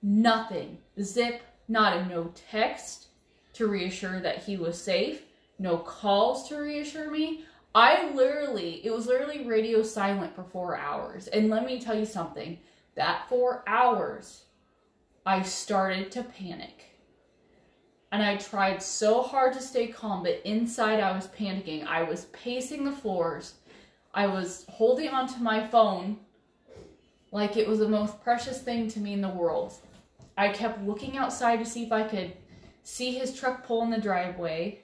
Nothing. 0.02 0.78
Zip, 1.00 1.42
not 1.68 1.96
a 1.96 2.06
no 2.06 2.32
text 2.50 3.06
to 3.54 3.66
reassure 3.66 4.20
that 4.20 4.44
he 4.44 4.56
was 4.56 4.80
safe, 4.80 5.22
no 5.58 5.78
calls 5.78 6.48
to 6.48 6.56
reassure 6.56 7.10
me. 7.10 7.44
I 7.74 8.10
literally, 8.14 8.84
it 8.84 8.90
was 8.90 9.06
literally 9.06 9.46
radio 9.46 9.82
silent 9.82 10.34
for 10.34 10.44
four 10.44 10.76
hours. 10.76 11.26
And 11.28 11.50
let 11.50 11.66
me 11.66 11.80
tell 11.80 11.98
you 11.98 12.06
something 12.06 12.58
that 12.94 13.28
four 13.28 13.62
hours, 13.66 14.44
I 15.24 15.42
started 15.42 16.10
to 16.12 16.22
panic. 16.22 16.84
And 18.12 18.22
I 18.22 18.36
tried 18.36 18.82
so 18.82 19.22
hard 19.22 19.52
to 19.54 19.60
stay 19.60 19.88
calm, 19.88 20.22
but 20.22 20.40
inside 20.44 21.00
I 21.00 21.12
was 21.12 21.26
panicking. 21.28 21.86
I 21.86 22.02
was 22.02 22.26
pacing 22.26 22.84
the 22.84 22.92
floors. 22.92 23.54
I 24.14 24.26
was 24.26 24.64
holding 24.68 25.10
onto 25.10 25.42
my 25.42 25.66
phone 25.66 26.18
like 27.36 27.58
it 27.58 27.68
was 27.68 27.80
the 27.80 27.88
most 27.88 28.22
precious 28.22 28.62
thing 28.62 28.88
to 28.88 28.98
me 28.98 29.12
in 29.12 29.20
the 29.20 29.28
world. 29.28 29.74
I 30.38 30.48
kept 30.48 30.82
looking 30.86 31.18
outside 31.18 31.58
to 31.58 31.66
see 31.66 31.84
if 31.84 31.92
I 31.92 32.02
could 32.04 32.32
see 32.82 33.12
his 33.12 33.38
truck 33.38 33.66
pull 33.66 33.82
in 33.82 33.90
the 33.90 34.00
driveway. 34.00 34.80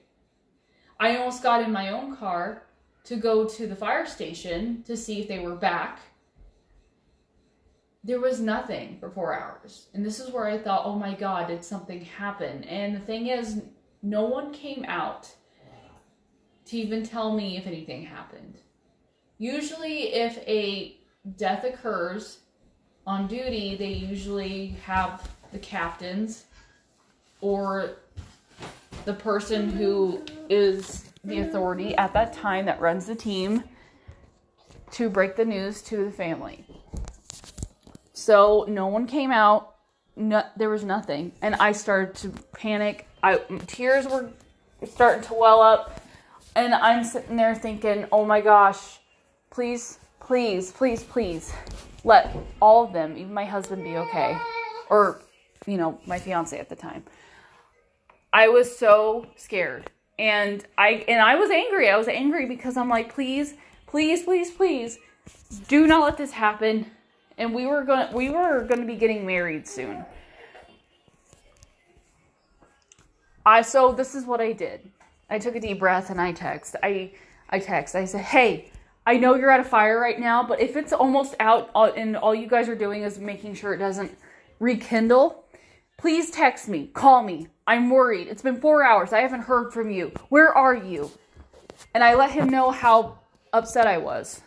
I 0.99 1.17
almost 1.17 1.41
got 1.41 1.63
in 1.63 1.71
my 1.71 1.89
own 1.89 2.15
car 2.15 2.61
to 3.05 3.15
go 3.15 3.49
to 3.49 3.65
the 3.65 3.75
fire 3.75 4.05
station 4.05 4.83
to 4.83 4.95
see 4.95 5.19
if 5.19 5.27
they 5.27 5.39
were 5.39 5.55
back. 5.55 5.97
There 8.03 8.19
was 8.19 8.39
nothing 8.39 8.97
for 8.99 9.09
four 9.09 9.33
hours. 9.33 9.87
And 9.95 10.05
this 10.05 10.19
is 10.19 10.31
where 10.31 10.45
I 10.45 10.59
thought, 10.59 10.85
oh 10.85 10.99
my 10.99 11.15
God, 11.15 11.47
did 11.47 11.65
something 11.65 12.05
happen? 12.05 12.65
And 12.65 12.95
the 12.95 12.99
thing 12.99 13.27
is, 13.27 13.63
no 14.03 14.25
one 14.25 14.53
came 14.53 14.85
out 14.87 15.27
to 16.65 16.77
even 16.77 17.01
tell 17.01 17.33
me 17.33 17.57
if 17.57 17.65
anything 17.65 18.05
happened. 18.05 18.59
Usually, 19.39 20.13
if 20.13 20.37
a 20.47 20.99
death 21.35 21.63
occurs 21.63 22.42
on 23.05 23.27
duty, 23.27 23.75
they 23.75 23.89
usually 23.89 24.75
have 24.85 25.29
the 25.51 25.59
captains 25.59 26.45
or 27.41 27.97
the 29.05 29.13
person 29.13 29.69
who 29.69 30.21
is 30.49 31.05
the 31.23 31.39
authority 31.39 31.95
at 31.95 32.13
that 32.13 32.33
time 32.33 32.65
that 32.65 32.79
runs 32.79 33.05
the 33.05 33.15
team 33.15 33.63
to 34.91 35.09
break 35.09 35.35
the 35.35 35.45
news 35.45 35.81
to 35.81 36.05
the 36.05 36.11
family. 36.11 36.63
So 38.13 38.65
no 38.69 38.87
one 38.87 39.07
came 39.07 39.31
out. 39.31 39.75
No, 40.15 40.43
there 40.55 40.69
was 40.69 40.83
nothing, 40.83 41.31
and 41.41 41.55
I 41.55 41.71
started 41.71 42.15
to 42.17 42.29
panic. 42.53 43.07
I 43.23 43.37
tears 43.65 44.07
were 44.07 44.29
starting 44.87 45.23
to 45.23 45.33
well 45.33 45.59
up, 45.59 46.01
and 46.55 46.75
I'm 46.75 47.03
sitting 47.03 47.35
there 47.35 47.55
thinking, 47.55 48.05
"Oh 48.11 48.23
my 48.23 48.39
gosh, 48.39 48.99
please, 49.49 49.97
please, 50.25 50.71
please, 50.71 51.03
please, 51.03 51.53
let 52.03 52.35
all 52.61 52.83
of 52.85 52.93
them, 52.93 53.17
even 53.17 53.33
my 53.33 53.45
husband, 53.45 53.83
be 53.83 53.97
okay, 53.97 54.37
or 54.89 55.21
you 55.65 55.77
know, 55.77 55.99
my 56.05 56.19
fiance 56.19 56.57
at 56.57 56.69
the 56.69 56.75
time." 56.75 57.03
I 58.33 58.47
was 58.47 58.75
so 58.75 59.27
scared. 59.35 59.91
And 60.19 60.63
I 60.77 61.05
and 61.07 61.21
I 61.21 61.35
was 61.35 61.49
angry. 61.49 61.89
I 61.89 61.97
was 61.97 62.07
angry 62.07 62.45
because 62.45 62.77
I'm 62.77 62.89
like, 62.89 63.13
please, 63.13 63.53
please, 63.87 64.23
please, 64.23 64.51
please, 64.51 64.99
do 65.67 65.87
not 65.87 66.03
let 66.03 66.17
this 66.17 66.31
happen. 66.31 66.85
And 67.37 67.53
we 67.53 67.65
were 67.65 67.83
going 67.83 68.11
we 68.13 68.29
were 68.29 68.65
to 68.67 68.85
be 68.85 68.95
getting 68.95 69.25
married 69.25 69.67
soon. 69.67 70.05
I 73.45 73.61
so 73.61 73.91
this 73.91 74.13
is 74.15 74.25
what 74.25 74.39
I 74.39 74.51
did. 74.51 74.91
I 75.29 75.39
took 75.39 75.55
a 75.55 75.59
deep 75.59 75.79
breath 75.79 76.09
and 76.09 76.21
I 76.21 76.31
text. 76.31 76.75
I 76.83 77.11
I 77.49 77.59
text. 77.59 77.95
I 77.95 78.05
said, 78.05 78.21
"Hey, 78.21 78.71
I 79.05 79.17
know 79.17 79.35
you're 79.35 79.51
at 79.51 79.59
a 79.59 79.65
fire 79.65 79.99
right 79.99 80.19
now, 80.19 80.43
but 80.43 80.61
if 80.61 80.77
it's 80.77 80.93
almost 80.93 81.35
out 81.39 81.69
and 81.97 82.15
all 82.15 82.33
you 82.33 82.47
guys 82.47 82.69
are 82.69 82.75
doing 82.75 83.03
is 83.03 83.19
making 83.19 83.55
sure 83.55 83.73
it 83.73 83.77
doesn't 83.77 84.17
rekindle, 84.59 85.43
please 85.97 86.31
text 86.31 86.69
me, 86.69 86.87
call 86.87 87.23
me. 87.23 87.47
I'm 87.67 87.89
worried. 87.89 88.27
It's 88.27 88.41
been 88.41 88.59
four 88.59 88.83
hours. 88.83 89.13
I 89.13 89.19
haven't 89.19 89.41
heard 89.41 89.73
from 89.73 89.89
you. 89.89 90.11
Where 90.29 90.53
are 90.53 90.75
you? 90.75 91.11
And 91.93 92.03
I 92.03 92.13
let 92.15 92.31
him 92.31 92.49
know 92.49 92.71
how 92.71 93.19
upset 93.51 93.87
I 93.87 93.97
was. 93.97 94.41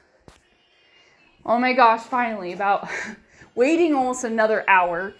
Oh 1.44 1.58
my 1.58 1.72
gosh, 1.72 2.02
finally, 2.02 2.52
about 2.52 2.88
waiting 3.54 3.94
almost 3.94 4.24
another 4.24 4.68
hour, 4.68 5.14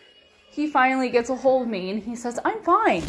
he 0.51 0.67
finally 0.67 1.11
gets 1.11 1.31
a 1.31 1.37
hold 1.37 1.63
of 1.63 1.69
me 1.69 1.91
and 1.91 2.03
he 2.03 2.17
says, 2.17 2.39
I'm 2.45 2.63
fine. 2.63 3.05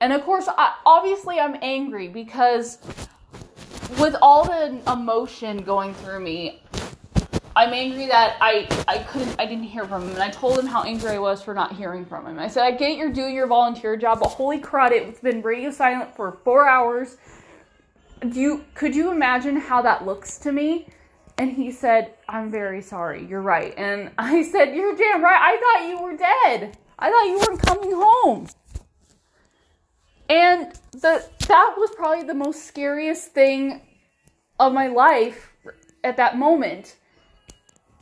And 0.00 0.12
of 0.12 0.22
course, 0.24 0.48
I, 0.48 0.74
obviously, 0.84 1.38
I'm 1.38 1.56
angry 1.62 2.08
because 2.08 2.78
with 3.98 4.16
all 4.22 4.44
the 4.44 4.80
emotion 4.90 5.58
going 5.58 5.94
through 5.94 6.20
me, 6.20 6.62
I'm 7.54 7.72
angry 7.72 8.06
that 8.06 8.36
I 8.40 8.66
I 8.88 8.98
couldn't 8.98 9.38
I 9.38 9.46
didn't 9.46 9.64
hear 9.64 9.84
from 9.84 10.02
him, 10.02 10.10
and 10.10 10.22
I 10.22 10.30
told 10.30 10.58
him 10.58 10.66
how 10.66 10.82
angry 10.84 11.10
I 11.10 11.18
was 11.18 11.42
for 11.42 11.52
not 11.52 11.72
hearing 11.72 12.04
from 12.04 12.26
him. 12.26 12.38
I 12.38 12.48
said, 12.48 12.64
I 12.64 12.70
get 12.70 12.96
you're 12.96 13.12
doing 13.12 13.34
your 13.34 13.46
volunteer 13.46 13.96
job, 13.96 14.20
but 14.20 14.28
holy 14.28 14.60
crud, 14.60 14.92
it's 14.92 15.20
been 15.20 15.42
radio 15.42 15.70
silent 15.70 16.14
for 16.16 16.32
four 16.44 16.66
hours. 16.66 17.16
Do 18.20 18.40
you 18.40 18.64
could 18.74 18.94
you 18.94 19.10
imagine 19.10 19.56
how 19.56 19.82
that 19.82 20.06
looks 20.06 20.38
to 20.38 20.52
me? 20.52 20.88
And 21.38 21.50
he 21.50 21.70
said, 21.72 22.14
I'm 22.28 22.50
very 22.50 22.82
sorry. 22.82 23.26
You're 23.26 23.42
right. 23.42 23.74
And 23.76 24.10
I 24.16 24.42
said, 24.52 24.74
You're 24.74 24.96
damn 24.96 25.22
right. 25.22 25.40
I 25.40 25.56
thought 25.60 25.88
you 25.88 26.02
were 26.02 26.16
dead. 26.16 26.78
I 26.98 27.10
thought 27.10 27.24
you 27.24 27.38
weren't 27.38 27.62
coming 27.62 27.92
home. 27.92 28.46
And 30.32 30.72
the 30.92 31.22
that 31.48 31.74
was 31.76 31.90
probably 31.94 32.24
the 32.24 32.32
most 32.32 32.64
scariest 32.64 33.32
thing 33.32 33.82
of 34.58 34.72
my 34.72 34.86
life 34.86 35.52
at 36.02 36.16
that 36.16 36.38
moment 36.38 36.96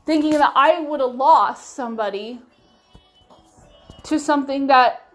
thinking 0.07 0.35
that 0.35 0.53
I 0.55 0.79
would 0.79 1.01
have 1.01 1.17
lost 1.17 1.75
somebody 1.75 2.41
to 4.05 4.21
something 4.21 4.69
that 4.69 5.13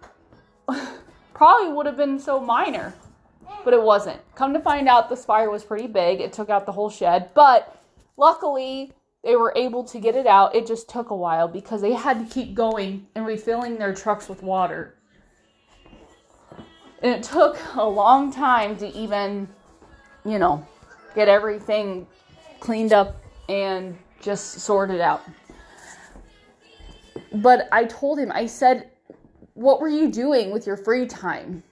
probably 1.34 1.72
would 1.72 1.86
have 1.86 1.96
been 1.96 2.20
so 2.20 2.42
minor, 2.42 2.94
but 3.64 3.74
it 3.74 3.82
wasn't. 3.82 4.20
Come 4.36 4.54
to 4.54 4.60
find 4.60 4.90
out, 4.90 5.08
the 5.08 5.16
fire 5.16 5.50
was 5.50 5.64
pretty 5.64 5.88
big. 5.88 6.20
It 6.20 6.34
took 6.34 6.50
out 6.50 6.66
the 6.66 6.74
whole 6.74 6.90
shed, 6.90 7.30
but 7.34 7.82
luckily 8.18 8.92
they 9.24 9.38
were 9.38 9.54
able 9.56 9.86
to 9.86 10.00
get 10.02 10.18
it 10.18 10.28
out. 10.28 10.54
It 10.54 10.68
just 10.68 10.90
took 10.90 11.12
a 11.12 11.16
while 11.16 11.48
because 11.48 11.82
they 11.82 11.94
had 11.94 12.20
to 12.20 12.34
keep 12.34 12.54
going 12.54 13.08
and 13.16 13.26
refilling 13.26 13.78
their 13.78 13.94
trucks 13.94 14.28
with 14.28 14.44
water. 14.44 14.96
And 17.02 17.14
it 17.14 17.24
took 17.24 17.58
a 17.76 17.88
long 17.88 18.32
time 18.32 18.78
to 18.78 18.88
even, 18.96 19.48
you 20.24 20.40
know, 20.40 20.66
get 21.14 21.28
everything 21.28 22.08
cleaned 22.60 22.94
up 22.94 23.22
and 23.50 23.98
just 24.22 24.60
sorted 24.60 25.02
out. 25.02 25.22
But 27.34 27.68
I 27.72 27.86
told 27.86 28.20
him, 28.20 28.32
I 28.32 28.46
said, 28.46 28.92
What 29.54 29.82
were 29.82 29.90
you 29.90 30.10
doing 30.10 30.52
with 30.52 30.66
your 30.66 30.78
free 30.78 31.06
time? 31.06 31.64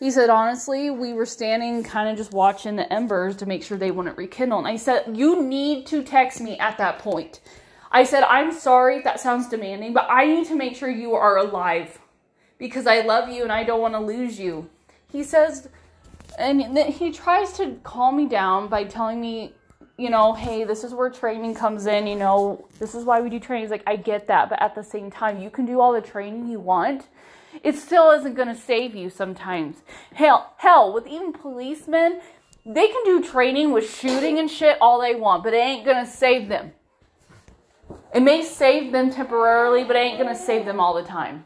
He 0.00 0.10
said, 0.10 0.30
Honestly, 0.30 0.90
we 0.90 1.12
were 1.12 1.26
standing 1.26 1.84
kind 1.84 2.08
of 2.08 2.16
just 2.16 2.32
watching 2.32 2.76
the 2.76 2.92
embers 2.92 3.36
to 3.36 3.46
make 3.46 3.62
sure 3.62 3.78
they 3.78 3.90
wouldn't 3.92 4.16
rekindle. 4.16 4.58
And 4.58 4.66
I 4.66 4.76
said, 4.76 5.16
You 5.16 5.42
need 5.42 5.86
to 5.88 6.02
text 6.02 6.40
me 6.40 6.58
at 6.58 6.76
that 6.78 6.98
point. 6.98 7.40
I 7.92 8.04
said, 8.04 8.24
I'm 8.24 8.52
sorry 8.52 8.96
if 8.96 9.04
that 9.04 9.20
sounds 9.20 9.48
demanding, 9.48 9.92
but 9.92 10.06
I 10.08 10.24
need 10.26 10.46
to 10.46 10.56
make 10.56 10.76
sure 10.76 10.88
you 10.88 11.14
are 11.14 11.38
alive 11.38 11.99
because 12.60 12.86
I 12.86 13.00
love 13.00 13.28
you 13.28 13.42
and 13.42 13.50
I 13.50 13.64
don't 13.64 13.80
want 13.80 13.94
to 13.94 14.00
lose 14.00 14.38
you. 14.38 14.70
He 15.10 15.24
says, 15.24 15.68
and 16.38 16.78
he 16.78 17.10
tries 17.10 17.54
to 17.54 17.80
calm 17.82 18.16
me 18.16 18.28
down 18.28 18.68
by 18.68 18.84
telling 18.84 19.20
me 19.20 19.54
you 20.00 20.08
know, 20.08 20.32
hey, 20.32 20.64
this 20.64 20.82
is 20.82 20.94
where 20.94 21.10
training 21.10 21.54
comes 21.54 21.84
in, 21.84 22.06
you 22.06 22.16
know, 22.16 22.66
this 22.78 22.94
is 22.94 23.04
why 23.04 23.20
we 23.20 23.28
do 23.28 23.38
training. 23.38 23.64
He's 23.64 23.70
like, 23.70 23.82
I 23.86 23.96
get 23.96 24.28
that, 24.28 24.48
but 24.48 24.60
at 24.62 24.74
the 24.74 24.82
same 24.82 25.10
time, 25.10 25.42
you 25.42 25.50
can 25.50 25.66
do 25.66 25.78
all 25.78 25.92
the 25.92 26.00
training 26.00 26.48
you 26.48 26.58
want. 26.58 27.08
It 27.62 27.74
still 27.76 28.10
isn't 28.12 28.32
going 28.32 28.48
to 28.48 28.54
save 28.54 28.94
you 28.94 29.10
sometimes. 29.10 29.82
Hell, 30.14 30.54
hell, 30.56 30.94
with 30.94 31.06
even 31.06 31.34
policemen, 31.34 32.22
they 32.64 32.88
can 32.88 33.04
do 33.04 33.22
training 33.22 33.72
with 33.72 33.94
shooting 33.94 34.38
and 34.38 34.50
shit 34.50 34.78
all 34.80 35.02
they 35.02 35.14
want, 35.14 35.44
but 35.44 35.52
it 35.52 35.58
ain't 35.58 35.84
going 35.84 36.02
to 36.02 36.10
save 36.10 36.48
them. 36.48 36.72
It 38.14 38.20
may 38.20 38.42
save 38.42 38.92
them 38.92 39.10
temporarily, 39.10 39.84
but 39.84 39.96
it 39.96 39.98
ain't 39.98 40.18
going 40.18 40.34
to 40.34 40.40
save 40.40 40.64
them 40.64 40.80
all 40.80 40.94
the 40.94 41.06
time. 41.06 41.44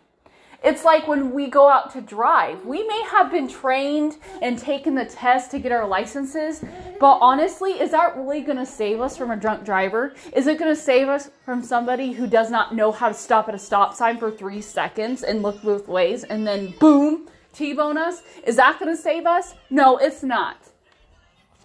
It's 0.65 0.83
like 0.83 1.07
when 1.07 1.33
we 1.33 1.49
go 1.49 1.69
out 1.69 1.93
to 1.93 2.01
drive. 2.01 2.65
We 2.65 2.87
may 2.87 3.03
have 3.11 3.31
been 3.31 3.49
trained 3.49 4.17
and 4.41 4.59
taken 4.59 4.95
the 4.95 5.05
test 5.05 5.51
to 5.51 5.59
get 5.59 5.73
our 5.73 5.87
licenses, 5.87 6.65
but 6.99 7.19
honestly, 7.21 7.73
is 7.73 7.91
that 7.91 8.17
really 8.17 8.41
going 8.41 8.57
to 8.57 8.65
save 8.65 9.03
us 9.03 9.15
from 9.15 9.31
a 9.31 9.37
drunk 9.37 9.65
driver? 9.65 10.15
Is 10.33 10.47
it 10.47 10.59
going 10.59 10.75
to 10.75 10.81
save 10.81 11.09
us 11.09 11.31
from 11.45 11.63
somebody 11.63 12.13
who 12.13 12.27
does 12.27 12.51
not 12.51 12.75
know 12.75 12.93
how 12.93 13.09
to 13.09 13.15
stop 13.15 13.47
at 13.49 13.55
a 13.55 13.59
stop 13.59 13.95
sign 13.95 14.19
for 14.19 14.31
three 14.31 14.63
seconds 14.63 15.23
and 15.23 15.43
look 15.43 15.63
both 15.63 15.87
ways 15.87 16.25
and 16.25 16.47
then 16.47 16.73
boom, 16.81 17.29
T 17.53 17.75
bone 17.75 17.99
us? 17.99 18.23
Is 18.47 18.57
that 18.57 18.81
going 18.81 18.95
to 18.95 19.01
save 19.01 19.27
us? 19.27 19.55
No, 19.69 19.99
it's 19.99 20.23
not. 20.23 20.57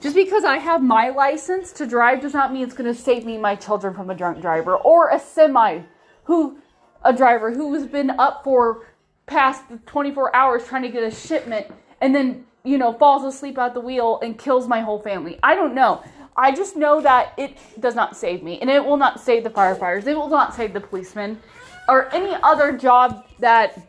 Just 0.01 0.15
because 0.15 0.43
I 0.43 0.57
have 0.57 0.83
my 0.83 1.09
license 1.09 1.71
to 1.73 1.87
drive 1.87 2.21
does 2.21 2.33
not 2.33 2.51
mean 2.51 2.63
it's 2.63 2.73
going 2.73 2.93
to 2.93 3.01
save 3.01 3.25
me 3.25 3.37
my 3.37 3.55
children 3.55 3.93
from 3.93 4.09
a 4.09 4.15
drunk 4.15 4.41
driver 4.41 4.75
or 4.75 5.09
a 5.09 5.19
semi 5.19 5.83
who 6.25 6.57
a 7.03 7.13
driver 7.13 7.53
who 7.53 7.73
has 7.73 7.85
been 7.87 8.09
up 8.11 8.43
for 8.43 8.85
past 9.29 9.69
the 9.69 9.77
24 9.85 10.35
hours 10.35 10.65
trying 10.65 10.81
to 10.81 10.89
get 10.89 11.03
a 11.03 11.11
shipment 11.11 11.67
and 12.01 12.13
then, 12.13 12.45
you 12.63 12.77
know, 12.77 12.91
falls 12.91 13.23
asleep 13.23 13.57
at 13.57 13.73
the 13.73 13.79
wheel 13.79 14.19
and 14.21 14.37
kills 14.37 14.67
my 14.67 14.81
whole 14.81 14.99
family. 14.99 15.39
I 15.43 15.55
don't 15.55 15.73
know. 15.73 16.03
I 16.35 16.51
just 16.51 16.75
know 16.75 16.99
that 17.01 17.33
it 17.37 17.57
does 17.79 17.95
not 17.95 18.17
save 18.17 18.43
me 18.43 18.59
and 18.59 18.69
it 18.69 18.83
will 18.83 18.97
not 18.97 19.19
save 19.19 19.43
the 19.43 19.49
firefighters. 19.49 20.07
It 20.07 20.15
will 20.15 20.29
not 20.29 20.53
save 20.55 20.73
the 20.73 20.81
policemen 20.81 21.39
or 21.87 22.13
any 22.13 22.35
other 22.43 22.75
job 22.75 23.25
that 23.39 23.79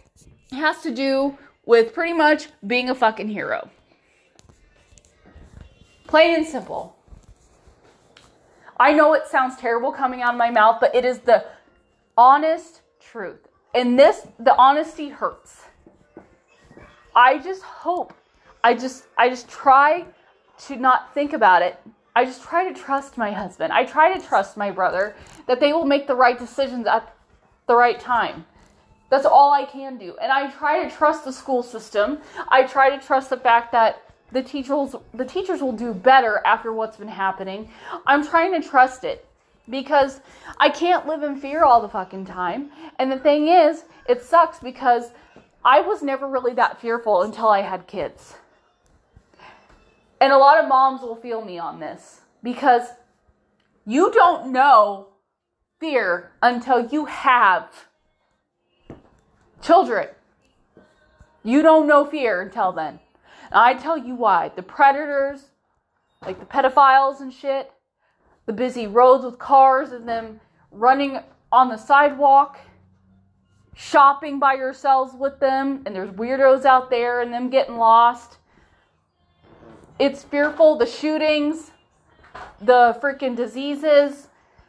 has 0.53 0.83
to 0.83 0.91
do 0.91 1.37
with 1.65 1.95
pretty 1.95 2.13
much 2.13 2.49
being 2.67 2.91
a 2.91 2.95
fucking 2.95 3.29
hero. 3.29 3.71
Plain 6.07 6.35
and 6.35 6.47
simple. 6.47 6.97
I 8.79 8.93
know 8.93 9.15
it 9.15 9.27
sounds 9.27 9.57
terrible 9.57 9.93
coming 9.93 10.23
out 10.23 10.35
of 10.35 10.39
my 10.39 10.51
mouth, 10.51 10.79
but 10.81 10.95
it 10.95 11.05
is 11.05 11.21
the 11.21 11.45
honest 12.17 12.81
truth. 12.99 13.50
And 13.75 13.99
this, 13.99 14.27
the 14.39 14.55
honesty 14.57 15.09
hurts. 15.09 15.63
I 17.15 17.39
just 17.39 17.63
hope, 17.63 18.13
I 18.63 18.75
just, 18.75 19.05
I 19.19 19.29
just 19.29 19.49
try 19.49 20.07
to 20.67 20.77
not 20.77 21.13
think 21.15 21.33
about 21.33 21.63
it. 21.63 21.79
I 22.15 22.25
just 22.25 22.43
try 22.43 22.71
to 22.71 22.79
trust 22.79 23.17
my 23.17 23.33
husband. 23.33 23.73
I 23.73 23.85
try 23.85 24.17
to 24.17 24.25
trust 24.25 24.57
my 24.57 24.71
brother 24.71 25.15
that 25.47 25.61
they 25.61 25.73
will 25.73 25.85
make 25.85 26.07
the 26.07 26.15
right 26.15 26.39
decisions 26.39 26.87
at 26.87 27.15
the 27.67 27.75
right 27.77 27.99
time. 27.99 28.45
That's 29.11 29.27
all 29.27 29.53
I 29.53 29.65
can 29.65 29.97
do. 29.99 30.17
And 30.21 30.31
I 30.31 30.51
try 30.51 30.85
to 30.85 30.95
trust 30.95 31.25
the 31.25 31.33
school 31.33 31.63
system. 31.63 32.19
I 32.49 32.65
try 32.65 32.97
to 32.97 33.05
trust 33.05 33.31
the 33.31 33.37
fact 33.37 33.73
that 33.73 34.03
the 34.33 34.43
teachers 34.43 34.95
the 35.13 35.25
teachers 35.25 35.61
will 35.61 35.73
do 35.73 35.93
better 35.93 36.41
after 36.45 36.73
what's 36.73 36.97
been 36.97 37.09
happening. 37.09 37.69
I'm 38.07 38.25
trying 38.25 38.61
to 38.61 38.67
trust 38.67 39.03
it 39.03 39.27
because 39.71 40.21
I 40.59 40.69
can't 40.69 41.07
live 41.07 41.23
in 41.23 41.37
fear 41.37 41.63
all 41.65 41.81
the 41.81 41.89
fucking 41.89 42.27
time. 42.27 42.71
And 42.99 43.11
the 43.11 43.19
thing 43.19 43.49
is, 43.49 43.85
it 44.09 44.23
sucks 44.23 44.59
because 44.59 45.11
I 45.65 45.81
was 45.81 46.03
never 46.03 46.29
really 46.29 46.55
that 46.55 46.81
fearful 46.81 47.23
until 47.23 47.49
I 47.49 47.61
had 47.61 47.87
kids. 47.87 48.35
And 50.21 50.33
a 50.33 50.39
lot 50.39 50.63
of 50.63 50.69
moms 50.69 51.03
will 51.03 51.17
feel 51.17 51.43
me 51.43 51.59
on 51.59 51.81
this 51.81 52.21
because 52.43 52.89
you 53.87 54.11
don't 54.13 54.53
know 54.53 55.09
fear 55.79 56.33
until 56.43 56.87
you 56.87 57.07
have 57.07 57.87
children. 59.63 60.09
You 61.43 61.63
don't 61.63 61.87
know 61.87 62.05
fear 62.05 62.43
until 62.43 62.73
then. 62.73 63.01
And 63.51 63.59
I 63.61 63.75
tell 63.75 63.97
you 63.97 64.15
why. 64.15 64.51
The 64.55 64.63
predators, 64.63 65.47
like 66.25 66.39
the 66.39 66.47
pedophiles 66.47 67.21
and 67.21 67.33
shit, 67.33 67.73
the 68.51 68.57
busy 68.57 68.89
roads 68.89 69.25
with 69.25 69.39
cars 69.39 69.93
and 69.93 70.09
them 70.09 70.41
running 70.73 71.21
on 71.53 71.69
the 71.69 71.77
sidewalk, 71.77 72.59
shopping 73.77 74.41
by 74.41 74.55
yourselves 74.55 75.15
with 75.15 75.39
them, 75.39 75.85
and 75.87 75.95
there's 75.95 76.11
weirdos 76.11 76.65
out 76.65 76.91
there 76.91 77.21
and 77.21 77.33
them 77.33 77.49
getting 77.49 77.77
lost. 77.77 78.39
It's 80.01 80.25
fearful. 80.25 80.77
The 80.77 80.87
shootings, 80.87 81.71
the 82.61 82.99
freaking 83.01 83.37
diseases. 83.37 84.27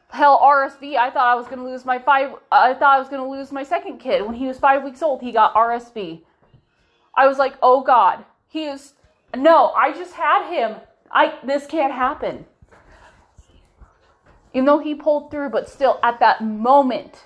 Hell, 0.10 0.40
RSV. 0.40 0.96
I 0.96 1.10
thought 1.10 1.26
I 1.26 1.34
was 1.34 1.48
gonna 1.48 1.66
lose 1.66 1.84
my 1.84 1.98
five. 1.98 2.36
I 2.52 2.76
thought 2.76 2.98
I 2.98 3.00
was 3.00 3.10
gonna 3.10 3.28
lose 3.28 3.52
my 3.52 3.64
second 3.64 3.98
kid 3.98 4.24
when 4.24 4.36
he 4.36 4.46
was 4.46 4.60
five 4.60 4.84
weeks 4.84 5.02
old. 5.02 5.22
He 5.24 5.32
got 5.32 5.56
RSV. 5.56 6.22
I 7.18 7.28
was 7.28 7.40
like, 7.40 7.56
oh 7.64 7.82
God, 7.82 8.26
he 8.48 8.66
is. 8.66 8.94
No, 9.36 9.72
I 9.72 9.92
just 9.92 10.14
had 10.14 10.48
him. 10.54 10.76
I 11.12 11.40
this 11.44 11.66
can't 11.66 11.92
happen 11.94 12.46
even 14.54 14.66
though 14.66 14.80
he 14.80 14.96
pulled 14.96 15.32
through, 15.32 15.50
but 15.50 15.70
still 15.70 16.00
at 16.04 16.20
that 16.20 16.44
moment, 16.44 17.26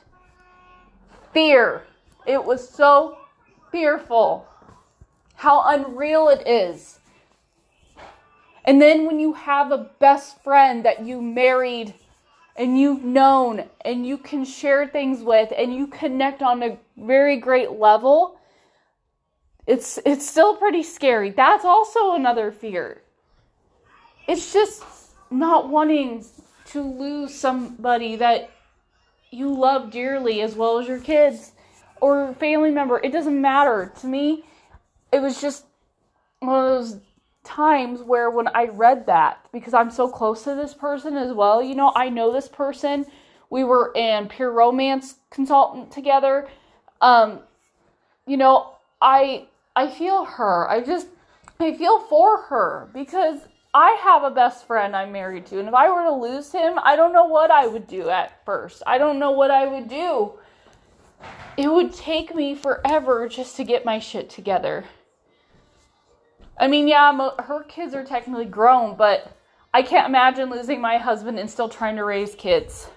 fear. 1.34 1.84
It 2.26 2.44
was 2.44 2.68
so 2.68 3.18
fearful. 3.72 4.48
How 5.36 5.64
unreal 5.66 6.30
it 6.30 6.48
is. 6.48 7.00
And 8.64 8.82
then 8.82 9.06
when 9.06 9.20
you 9.20 9.34
have 9.34 9.72
a 9.72 9.90
best 10.00 10.44
friend 10.44 10.86
that 10.86 11.06
you 11.06 11.22
married 11.22 11.94
and 12.56 12.80
you've 12.80 13.04
known 13.04 13.66
and 13.84 14.08
you 14.08 14.18
can 14.18 14.46
share 14.46 14.88
things 14.88 15.22
with 15.22 15.52
and 15.56 15.74
you 15.74 15.88
connect 15.88 16.42
on 16.42 16.64
a 16.64 16.78
very 16.98 17.38
great 17.38 17.72
level, 17.72 18.40
it's 19.68 20.00
it's 20.06 20.28
still 20.28 20.56
pretty 20.56 20.84
scary. 20.84 21.32
That's 21.32 21.66
also 21.66 22.14
another 22.14 22.52
fear. 22.52 23.02
It's 24.28 24.54
just 24.54 24.84
not 25.30 25.70
wanting 25.70 26.24
to 26.66 26.82
lose 26.82 27.34
somebody 27.34 28.16
that 28.16 28.50
you 29.32 29.54
love 29.54 29.92
dearly 29.92 30.42
as 30.42 30.56
well 30.56 30.80
as 30.80 30.88
your 30.88 31.00
kids 31.00 31.52
or 32.02 32.34
family 32.36 32.72
member. 32.72 33.00
It 33.04 33.12
doesn't 33.12 33.40
matter. 33.40 33.92
To 34.02 34.08
me, 34.08 34.46
it 35.12 35.22
was 35.22 35.42
just 35.42 35.66
one 36.40 36.64
of 36.64 36.70
those 36.70 37.00
times 37.44 38.02
where 38.02 38.30
when 38.30 38.48
I 38.50 38.66
read 38.66 39.06
that, 39.06 39.46
because 39.52 39.74
I'm 39.74 39.92
so 39.92 40.10
close 40.10 40.44
to 40.44 40.56
this 40.56 40.74
person 40.74 41.16
as 41.16 41.34
well, 41.34 41.62
you 41.62 41.76
know, 41.76 41.92
I 41.96 42.10
know 42.10 42.34
this 42.34 42.48
person. 42.48 43.06
We 43.50 43.64
were 43.64 43.92
in 43.96 44.28
Pure 44.28 44.52
Romance 44.52 45.16
consultant 45.30 45.92
together. 45.92 46.48
Um, 47.02 47.40
you 48.26 48.38
know, 48.38 48.76
I 49.02 49.48
I 49.76 49.90
feel 49.90 50.26
her. 50.26 50.70
I 50.70 50.82
just 50.82 51.08
I 51.60 51.78
feel 51.78 52.00
for 52.00 52.42
her 52.44 52.90
because 52.94 53.40
I 53.76 54.00
have 54.04 54.24
a 54.24 54.32
best 54.32 54.66
friend 54.68 54.96
I'm 54.96 55.12
married 55.12 55.48
to, 55.48 55.60
and 55.60 55.68
if 55.68 55.74
I 55.74 55.92
were 55.92 56.04
to 56.04 56.14
lose 56.14 56.50
him, 56.50 56.80
I 56.82 56.96
don't 56.96 57.12
know 57.12 57.26
what 57.26 57.52
I 57.52 57.68
would 57.68 57.88
do 57.88 58.10
at 58.10 58.46
first. 58.46 58.82
I 58.88 58.98
don't 58.98 59.20
know 59.20 59.32
what 59.32 59.52
I 59.52 59.68
would 59.68 59.90
do. 59.90 60.36
It 61.58 61.68
would 61.68 61.94
take 61.94 62.34
me 62.34 62.56
forever 62.56 63.28
just 63.28 63.58
to 63.58 63.66
get 63.66 63.84
my 63.84 64.00
shit 64.00 64.30
together. 64.30 64.86
I 66.58 66.70
mean, 66.70 66.88
yeah, 66.88 67.12
her 67.38 67.64
kids 67.64 67.94
are 67.94 68.06
technically 68.06 68.46
grown, 68.46 68.96
but 68.96 69.36
I 69.74 69.82
can't 69.82 70.08
imagine 70.08 70.50
losing 70.50 70.80
my 70.80 70.98
husband 70.98 71.38
and 71.38 71.52
still 71.52 71.68
trying 71.68 71.98
to 71.98 72.06
raise 72.06 72.34
kids. 72.34 72.88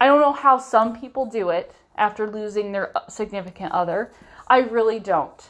I 0.00 0.06
don't 0.06 0.22
know 0.22 0.32
how 0.32 0.56
some 0.56 0.98
people 0.98 1.26
do 1.26 1.50
it 1.50 1.74
after 1.98 2.26
losing 2.26 2.72
their 2.72 2.96
uh, 2.96 3.06
significant 3.08 3.72
other. 3.72 4.12
I 4.48 4.60
really 4.60 4.98
don't. 4.98 5.46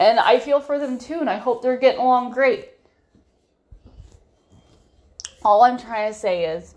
And 0.00 0.18
I 0.18 0.38
feel 0.38 0.60
for 0.60 0.78
them 0.78 0.98
too, 0.98 1.20
and 1.20 1.30
I 1.30 1.36
hope 1.36 1.62
they're 1.62 1.76
getting 1.76 2.00
along 2.00 2.32
great. 2.32 2.70
All 5.44 5.62
I'm 5.62 5.78
trying 5.78 6.12
to 6.12 6.18
say 6.18 6.46
is 6.46 6.74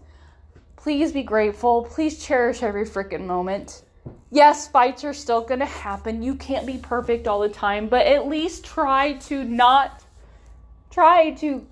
please 0.76 1.12
be 1.12 1.24
grateful. 1.24 1.84
Please 1.84 2.24
cherish 2.24 2.64
every 2.64 2.86
freaking 2.86 3.26
moment. 3.26 3.84
Yes, 4.32 4.68
fights 4.68 5.04
are 5.04 5.14
still 5.14 5.42
going 5.42 5.60
to 5.60 5.66
happen. 5.66 6.22
You 6.22 6.36
can't 6.36 6.66
be 6.66 6.78
perfect 6.78 7.28
all 7.28 7.40
the 7.40 7.50
time, 7.50 7.88
but 7.88 8.06
at 8.06 8.28
least 8.28 8.66
try 8.66 9.14
to 9.14 9.44
not 9.44 10.04
try 10.92 11.32
to 11.32 11.66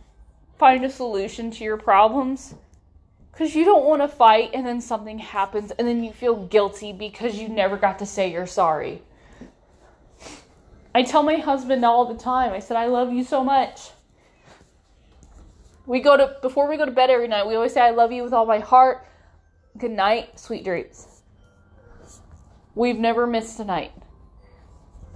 find 0.58 0.86
a 0.86 0.90
solution 0.90 1.52
to 1.52 1.64
your 1.64 1.78
problems. 1.78 2.56
Because 3.32 3.54
you 3.54 3.66
don't 3.66 3.86
want 3.86 4.02
to 4.02 4.08
fight 4.08 4.52
and 4.54 4.66
then 4.66 4.80
something 4.80 5.20
happens 5.20 5.72
and 5.72 5.86
then 5.86 6.04
you 6.04 6.14
feel 6.14 6.46
guilty 6.48 6.94
because 6.94 7.36
you 7.36 7.50
never 7.50 7.76
got 7.76 8.00
to 8.00 8.06
say 8.06 8.32
you're 8.32 8.48
sorry. 8.48 9.02
I 10.96 11.04
tell 11.04 11.24
my 11.24 11.36
husband 11.36 11.84
all 11.84 12.06
the 12.06 12.18
time, 12.18 12.54
I 12.54 12.60
said, 12.60 12.78
I 12.78 12.86
love 12.86 13.12
you 13.12 13.26
so 13.26 13.44
much. 13.44 13.90
We 15.86 16.00
go 16.00 16.16
to, 16.16 16.38
before 16.42 16.70
we 16.70 16.78
go 16.78 16.86
to 16.86 16.92
bed 16.92 17.10
every 17.10 17.28
night, 17.28 17.46
we 17.46 17.56
always 17.56 17.74
say, 17.74 17.82
I 17.82 17.90
love 17.90 18.14
you 18.14 18.24
with 18.24 18.32
all 18.32 18.46
my 18.46 18.60
heart. 18.60 19.06
Good 19.78 19.92
night, 19.92 20.40
sweet 20.40 20.64
dreams. 20.64 21.06
We've 22.76 22.98
never 22.98 23.28
missed 23.28 23.60
a 23.60 23.66
night. 23.66 23.92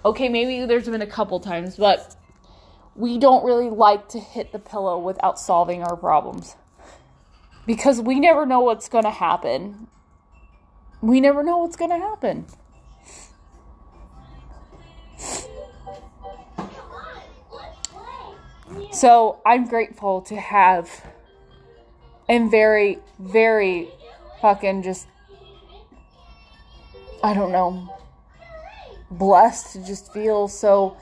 Okay, 0.04 0.28
maybe 0.28 0.66
there's 0.66 0.90
been 0.90 1.02
a 1.02 1.08
couple 1.08 1.40
times, 1.40 1.78
but 1.78 2.14
we 2.94 3.18
don't 3.18 3.46
really 3.46 3.70
like 3.70 4.10
to 4.10 4.20
hit 4.20 4.52
the 4.52 4.60
pillow 4.60 5.00
without 5.00 5.40
solving 5.40 5.82
our 5.82 5.96
problems. 5.96 6.58
Because 7.66 8.02
we 8.02 8.20
never 8.20 8.46
know 8.46 8.60
what's 8.60 8.90
going 8.90 9.06
to 9.06 9.12
happen. 9.12 9.88
We 11.02 11.22
never 11.22 11.42
know 11.42 11.60
what's 11.60 11.78
going 11.78 11.92
to 11.92 12.06
happen. 12.06 12.48
So 18.92 19.40
I'm 19.46 19.68
grateful 19.68 20.22
to 20.24 20.36
have 20.36 21.04
and 22.28 22.52
very, 22.52 23.00
very 23.20 23.90
fucking 24.42 24.84
just, 24.84 25.08
I 27.24 27.34
don't 27.34 27.52
know, 27.52 27.96
blessed 29.12 29.74
to 29.74 29.86
just 29.86 30.14
feel 30.14 30.48
so 30.48 30.96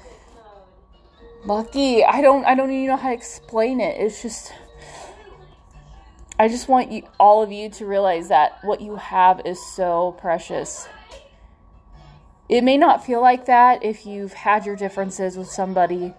lucky. 1.46 2.04
I 2.04 2.22
don't, 2.22 2.46
I 2.46 2.56
don't 2.56 2.72
even 2.72 2.88
know 2.88 2.96
how 2.96 3.10
to 3.10 3.14
explain 3.14 3.82
it. 3.82 4.00
It's 4.00 4.22
just, 4.22 4.54
I 6.40 6.48
just 6.48 6.68
want 6.68 6.92
you, 6.92 7.04
all 7.20 7.44
of 7.44 7.52
you 7.52 7.70
to 7.72 7.86
realize 7.86 8.30
that 8.30 8.60
what 8.64 8.80
you 8.80 8.96
have 8.96 9.42
is 9.46 9.60
so 9.76 10.16
precious. 10.20 10.88
It 12.48 12.64
may 12.64 12.78
not 12.78 13.06
feel 13.06 13.22
like 13.22 13.46
that 13.48 13.84
if 13.84 14.06
you've 14.06 14.34
had 14.34 14.66
your 14.66 14.78
differences 14.78 15.38
with 15.38 15.50
somebody 15.50 16.14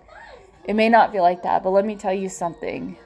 it 0.68 0.76
may 0.76 0.90
not 0.90 1.12
be 1.12 1.18
like 1.18 1.42
that, 1.44 1.64
but 1.64 1.70
let 1.70 1.86
me 1.86 1.96
tell 1.96 2.12
you 2.12 2.28
something. 2.28 2.98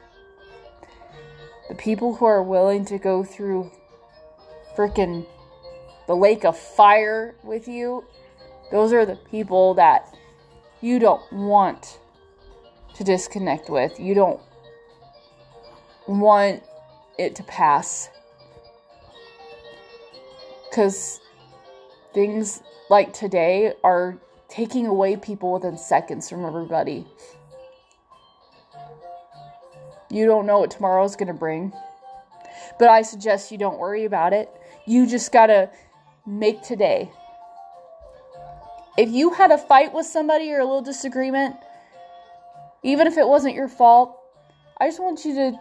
The 1.68 1.77
people 1.77 2.16
who 2.16 2.25
are 2.25 2.42
willing 2.42 2.85
to 2.87 2.98
go 2.98 3.22
through 3.22 3.70
freaking 4.77 5.25
the 6.09 6.16
lake 6.16 6.44
of 6.44 6.59
fire 6.59 7.37
with 7.44 7.68
you, 7.68 8.05
those 8.72 8.92
are 8.92 9.07
the 9.07 9.14
people 9.14 9.75
that 9.75 10.12
you 10.81 10.98
don't 10.98 11.22
want 11.33 12.01
to 12.96 13.05
disconnect 13.05 13.70
with. 13.70 13.98
You 14.01 14.14
don't 14.14 14.40
want 16.09 16.64
it 17.16 17.37
to 17.37 17.44
pass. 17.44 18.11
Because 20.68 21.20
things 22.12 22.61
like 22.90 23.12
today 23.12 23.75
are 23.85 24.18
taking 24.48 24.88
away 24.88 25.16
people 25.16 25.53
within 25.53 25.79
seconds 25.79 26.29
from 26.29 26.44
everybody. 26.44 27.07
You 30.12 30.27
don't 30.27 30.44
know 30.44 30.59
what 30.59 30.70
tomorrow's 30.70 31.16
going 31.16 31.29
to 31.29 31.35
bring. 31.35 31.72
But 32.79 32.90
I 32.90 33.01
suggest 33.01 33.51
you 33.51 33.57
don't 33.57 33.79
worry 33.79 34.05
about 34.05 34.35
it. 34.35 34.51
You 34.85 35.07
just 35.07 35.33
got 35.33 35.46
to 35.46 35.70
make 36.27 36.62
today. 36.62 37.11
If 38.98 39.09
you 39.09 39.31
had 39.31 39.51
a 39.51 39.57
fight 39.57 39.94
with 39.94 40.05
somebody 40.05 40.53
or 40.53 40.59
a 40.59 40.66
little 40.66 40.83
disagreement, 40.83 41.57
even 42.83 43.07
if 43.07 43.16
it 43.16 43.27
wasn't 43.27 43.55
your 43.55 43.68
fault, 43.68 44.20
I 44.79 44.88
just 44.88 45.01
want 45.01 45.25
you 45.25 45.35
to 45.35 45.61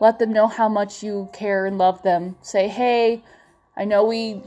let 0.00 0.18
them 0.18 0.32
know 0.32 0.46
how 0.46 0.70
much 0.70 1.02
you 1.02 1.28
care 1.34 1.66
and 1.66 1.76
love 1.76 2.02
them. 2.02 2.36
Say, 2.40 2.68
hey, 2.68 3.22
I 3.76 3.84
know 3.84 4.06
we 4.06 4.40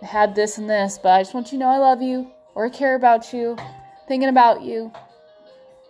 had 0.00 0.36
this 0.36 0.58
and 0.58 0.70
this, 0.70 0.96
but 1.02 1.08
I 1.10 1.22
just 1.22 1.34
want 1.34 1.48
you 1.50 1.58
to 1.58 1.64
know 1.64 1.70
I 1.70 1.78
love 1.78 2.02
you 2.02 2.30
or 2.54 2.66
I 2.66 2.70
care 2.70 2.94
about 2.94 3.32
you, 3.32 3.56
thinking 4.06 4.28
about 4.28 4.62
you. 4.62 4.92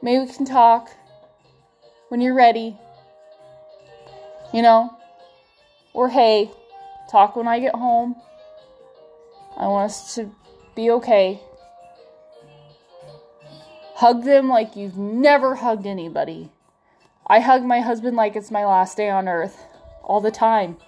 Maybe 0.00 0.24
we 0.24 0.32
can 0.32 0.46
talk 0.46 0.88
when 2.08 2.22
you're 2.22 2.34
ready 2.34 2.78
you 4.56 4.62
know? 4.62 4.96
Or 5.92 6.08
hey, 6.08 6.50
talk 7.10 7.36
when 7.36 7.46
I 7.46 7.60
get 7.60 7.74
home. 7.74 8.16
I 9.54 9.68
want 9.68 9.90
us 9.90 10.14
to 10.14 10.34
be 10.74 10.90
okay. 10.92 11.42
Hug 13.96 14.24
them 14.24 14.48
like 14.48 14.74
you've 14.74 14.96
never 14.96 15.56
hugged 15.56 15.86
anybody. 15.86 16.50
I 17.26 17.40
hug 17.40 17.64
my 17.64 17.80
husband 17.80 18.16
like 18.16 18.34
it's 18.34 18.50
my 18.50 18.64
last 18.64 18.96
day 18.96 19.10
on 19.10 19.28
earth 19.28 19.62
all 20.02 20.22
the 20.22 20.30
time. 20.30 20.78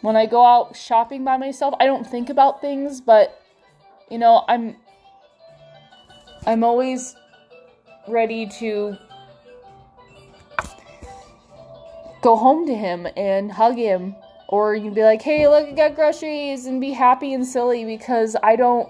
When 0.00 0.16
I 0.16 0.26
go 0.26 0.44
out 0.44 0.74
shopping 0.74 1.24
by 1.24 1.36
myself, 1.36 1.74
I 1.78 1.86
don't 1.86 2.04
think 2.04 2.30
about 2.30 2.60
things, 2.60 3.00
but 3.00 3.40
you 4.10 4.18
know, 4.18 4.44
I'm 4.48 4.74
I'm 6.46 6.64
always 6.64 7.14
ready 8.08 8.48
to 8.58 8.98
go 12.22 12.36
home 12.36 12.66
to 12.66 12.74
him 12.74 13.06
and 13.16 13.52
hug 13.52 13.76
him. 13.76 14.16
Or 14.48 14.74
you 14.74 14.82
can 14.82 14.94
be 14.94 15.02
like, 15.02 15.20
hey, 15.20 15.48
look, 15.48 15.68
I 15.68 15.72
got 15.72 15.94
groceries 15.94 16.66
and 16.66 16.80
be 16.80 16.92
happy 16.92 17.34
and 17.34 17.46
silly 17.46 17.84
because 17.84 18.36
I 18.42 18.56
don't, 18.56 18.88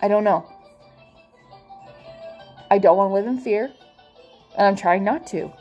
I 0.00 0.08
don't 0.08 0.24
know. 0.24 0.46
I 2.70 2.78
don't 2.78 2.96
want 2.96 3.10
to 3.10 3.14
live 3.14 3.26
in 3.26 3.38
fear. 3.38 3.72
And 4.56 4.66
I'm 4.66 4.76
trying 4.76 5.04
not 5.04 5.26
to. 5.28 5.52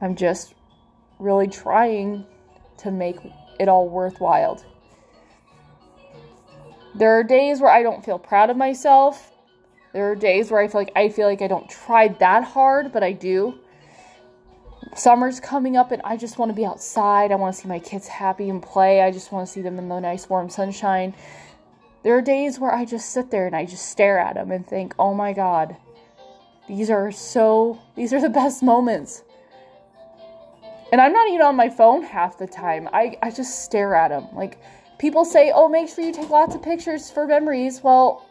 I'm 0.00 0.16
just 0.16 0.54
really 1.18 1.48
trying 1.48 2.26
to 2.78 2.90
make 2.90 3.16
it 3.58 3.68
all 3.68 3.88
worthwhile. 3.88 4.62
There 6.94 7.18
are 7.18 7.24
days 7.24 7.60
where 7.60 7.70
I 7.70 7.82
don't 7.82 8.04
feel 8.04 8.18
proud 8.18 8.50
of 8.50 8.56
myself. 8.56 9.32
There 9.92 10.10
are 10.10 10.16
days 10.16 10.50
where 10.50 10.60
I 10.60 10.68
feel 10.68 10.80
like 10.80 10.92
I 10.94 11.08
feel 11.08 11.26
like 11.26 11.42
I 11.42 11.46
don't 11.46 11.68
try 11.70 12.08
that 12.08 12.44
hard, 12.44 12.92
but 12.92 13.02
I 13.02 13.12
do 13.12 13.58
summer's 14.94 15.40
coming 15.40 15.76
up 15.76 15.92
and 15.92 16.02
I 16.04 16.16
just 16.16 16.38
want 16.38 16.50
to 16.50 16.54
be 16.54 16.66
outside. 16.66 17.32
I 17.32 17.36
want 17.36 17.54
to 17.54 17.60
see 17.60 17.68
my 17.68 17.78
kids 17.78 18.08
happy 18.08 18.48
and 18.48 18.62
play. 18.62 19.02
I 19.02 19.10
just 19.10 19.32
want 19.32 19.46
to 19.46 19.52
see 19.52 19.62
them 19.62 19.78
in 19.78 19.88
the 19.88 20.00
nice 20.00 20.28
warm 20.28 20.50
sunshine. 20.50 21.14
There 22.02 22.16
are 22.16 22.22
days 22.22 22.58
where 22.58 22.74
I 22.74 22.84
just 22.84 23.10
sit 23.10 23.30
there 23.30 23.46
and 23.46 23.54
I 23.54 23.64
just 23.64 23.86
stare 23.86 24.18
at 24.18 24.34
them 24.34 24.50
and 24.50 24.66
think, 24.66 24.94
"Oh 24.98 25.14
my 25.14 25.32
god. 25.32 25.76
These 26.66 26.90
are 26.90 27.10
so 27.12 27.78
these 27.94 28.12
are 28.12 28.20
the 28.20 28.28
best 28.28 28.62
moments." 28.62 29.22
And 30.90 31.00
I'm 31.00 31.12
not 31.12 31.28
even 31.28 31.42
on 31.42 31.56
my 31.56 31.70
phone 31.70 32.02
half 32.02 32.38
the 32.38 32.46
time. 32.46 32.88
I 32.92 33.16
I 33.22 33.30
just 33.30 33.64
stare 33.64 33.94
at 33.94 34.08
them. 34.08 34.28
Like 34.34 34.58
people 34.98 35.24
say, 35.24 35.52
"Oh, 35.54 35.68
make 35.68 35.88
sure 35.88 36.04
you 36.04 36.12
take 36.12 36.30
lots 36.30 36.54
of 36.54 36.62
pictures 36.62 37.10
for 37.10 37.26
memories." 37.26 37.82
Well, 37.82 38.26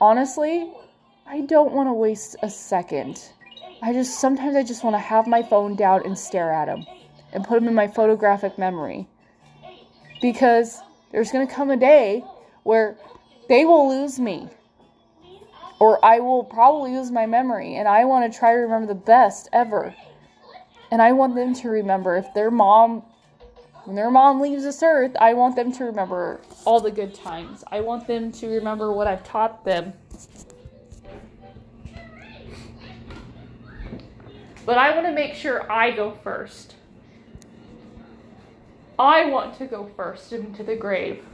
honestly, 0.00 0.70
I 1.26 1.40
don't 1.40 1.72
want 1.72 1.88
to 1.88 1.94
waste 1.94 2.36
a 2.42 2.50
second 2.50 3.32
I 3.80 3.92
just 3.92 4.18
sometimes 4.20 4.56
I 4.56 4.62
just 4.62 4.82
want 4.82 4.94
to 4.94 5.00
have 5.00 5.26
my 5.26 5.42
phone 5.42 5.76
down 5.76 6.04
and 6.04 6.18
stare 6.18 6.52
at 6.52 6.66
them 6.66 6.84
and 7.32 7.44
put 7.44 7.54
them 7.54 7.68
in 7.68 7.74
my 7.74 7.88
photographic 7.88 8.58
memory. 8.58 9.06
Because 10.20 10.80
there's 11.12 11.30
going 11.30 11.46
to 11.46 11.52
come 11.52 11.70
a 11.70 11.76
day 11.76 12.24
where 12.64 12.96
they 13.48 13.64
will 13.64 13.88
lose 13.88 14.18
me. 14.18 14.48
Or 15.78 16.04
I 16.04 16.18
will 16.18 16.42
probably 16.42 16.92
lose 16.92 17.12
my 17.12 17.26
memory 17.26 17.76
and 17.76 17.86
I 17.86 18.04
want 18.04 18.30
to 18.30 18.36
try 18.36 18.52
to 18.52 18.58
remember 18.58 18.88
the 18.88 18.98
best 18.98 19.48
ever. 19.52 19.94
And 20.90 21.00
I 21.00 21.12
want 21.12 21.36
them 21.36 21.54
to 21.54 21.68
remember 21.68 22.16
if 22.16 22.32
their 22.34 22.50
mom 22.50 23.04
when 23.84 23.94
their 23.96 24.10
mom 24.10 24.42
leaves 24.42 24.64
this 24.64 24.82
earth, 24.82 25.16
I 25.18 25.32
want 25.32 25.56
them 25.56 25.72
to 25.72 25.84
remember 25.84 26.42
all 26.66 26.78
the 26.78 26.90
good 26.90 27.14
times. 27.14 27.64
I 27.68 27.80
want 27.80 28.06
them 28.06 28.30
to 28.32 28.46
remember 28.48 28.92
what 28.92 29.06
I've 29.06 29.24
taught 29.24 29.64
them 29.64 29.94
But 34.68 34.76
I 34.76 34.94
want 34.94 35.06
to 35.06 35.14
make 35.14 35.32
sure 35.32 35.72
I 35.72 35.92
go 35.92 36.10
first. 36.10 36.74
I 38.98 39.24
want 39.24 39.56
to 39.56 39.66
go 39.66 39.88
first 39.96 40.34
into 40.34 40.62
the 40.62 40.76
grave. 40.76 41.24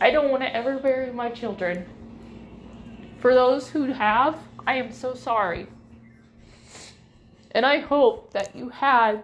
I 0.00 0.10
don't 0.10 0.30
want 0.30 0.42
to 0.42 0.56
ever 0.56 0.78
bury 0.78 1.12
my 1.12 1.28
children. 1.28 1.84
For 3.18 3.34
those 3.34 3.68
who 3.68 3.92
have, 3.92 4.38
I 4.66 4.76
am 4.76 4.90
so 4.90 5.12
sorry. 5.12 5.66
And 7.50 7.66
I 7.66 7.80
hope 7.80 8.32
that 8.32 8.56
you 8.56 8.70
had 8.70 9.22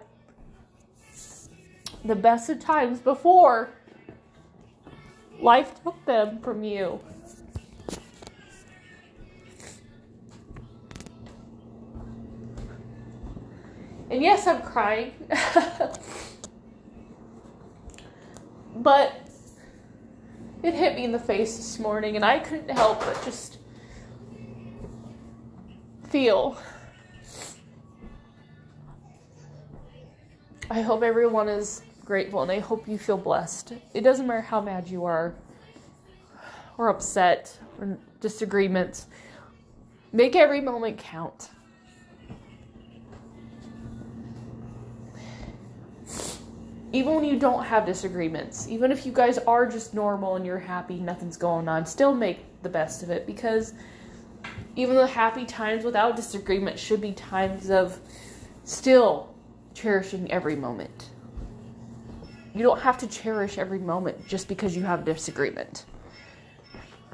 the 2.05 2.15
best 2.15 2.51
of 2.51 2.59
times 2.59 2.99
before 2.99 3.71
life 5.39 5.81
took 5.83 6.05
them 6.05 6.39
from 6.39 6.63
you. 6.63 6.99
And 14.13 14.21
yes, 14.21 14.45
I'm 14.45 14.61
crying. 14.61 15.11
but 18.75 19.27
it 20.61 20.75
hit 20.75 20.95
me 20.95 21.03
in 21.03 21.11
the 21.11 21.17
face 21.17 21.57
this 21.57 21.79
morning, 21.79 22.15
and 22.15 22.23
I 22.23 22.37
couldn't 22.37 22.69
help 22.69 22.99
but 22.99 23.19
just 23.25 23.57
feel. 26.09 26.59
I 30.69 30.81
hope 30.81 31.01
everyone 31.01 31.49
is 31.49 31.81
grateful 32.05 32.43
and 32.43 32.51
I 32.51 32.59
hope 32.59 32.87
you 32.87 32.99
feel 32.99 33.17
blessed. 33.17 33.73
It 33.95 34.01
doesn't 34.01 34.27
matter 34.27 34.41
how 34.41 34.61
mad 34.61 34.87
you 34.87 35.05
are, 35.05 35.33
or 36.77 36.89
upset, 36.89 37.57
or 37.79 37.97
disagreements. 38.21 39.07
Make 40.11 40.35
every 40.35 40.61
moment 40.61 40.99
count. 40.99 41.49
Even 46.93 47.15
when 47.15 47.25
you 47.25 47.39
don't 47.39 47.63
have 47.63 47.87
disagreements, 47.87 48.67
even 48.69 48.91
if 48.91 49.03
you 49.03 49.11
guys 49.11 49.39
are 49.39 49.65
just 49.65 49.95
normal 49.95 50.35
and 50.35 50.45
you're 50.45 50.59
happy, 50.59 50.99
nothing's 50.99 51.37
going 51.37 51.67
on, 51.67 51.87
still 51.87 52.13
make 52.13 52.45
the 52.61 52.69
best 52.69 53.01
of 53.01 53.09
it 53.09 53.25
because 53.25 53.73
even 54.75 54.95
the 54.95 55.07
happy 55.07 55.43
times 55.43 55.83
without 55.83 56.15
disagreement 56.15 56.77
should 56.77 57.01
be 57.01 57.11
times 57.11 57.71
of 57.71 57.99
still 58.63 59.33
cherishing 59.73 60.31
every 60.31 60.55
moment. 60.55 61.09
You 62.53 62.61
don't 62.61 62.79
have 62.79 62.99
to 62.99 63.07
cherish 63.07 63.57
every 63.57 63.79
moment 63.79 64.27
just 64.27 64.47
because 64.47 64.75
you 64.75 64.83
have 64.83 65.03
disagreement. 65.03 65.85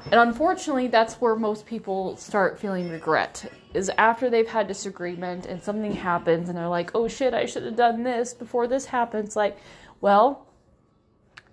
And 0.06 0.14
unfortunately, 0.14 0.88
that's 0.88 1.14
where 1.14 1.36
most 1.36 1.66
people 1.66 2.16
start 2.16 2.58
feeling 2.58 2.90
regret 2.90 3.50
is 3.74 3.90
after 3.98 4.30
they've 4.30 4.48
had 4.48 4.66
disagreement 4.66 5.46
and 5.46 5.62
something 5.62 5.92
happens 5.92 6.48
and 6.48 6.58
they're 6.58 6.68
like, 6.68 6.90
"Oh 6.94 7.06
shit, 7.06 7.34
I 7.34 7.46
should 7.46 7.64
have 7.64 7.76
done 7.76 8.02
this 8.02 8.34
before 8.34 8.66
this 8.66 8.86
happens." 8.86 9.36
Like, 9.36 9.58
well, 10.00 10.46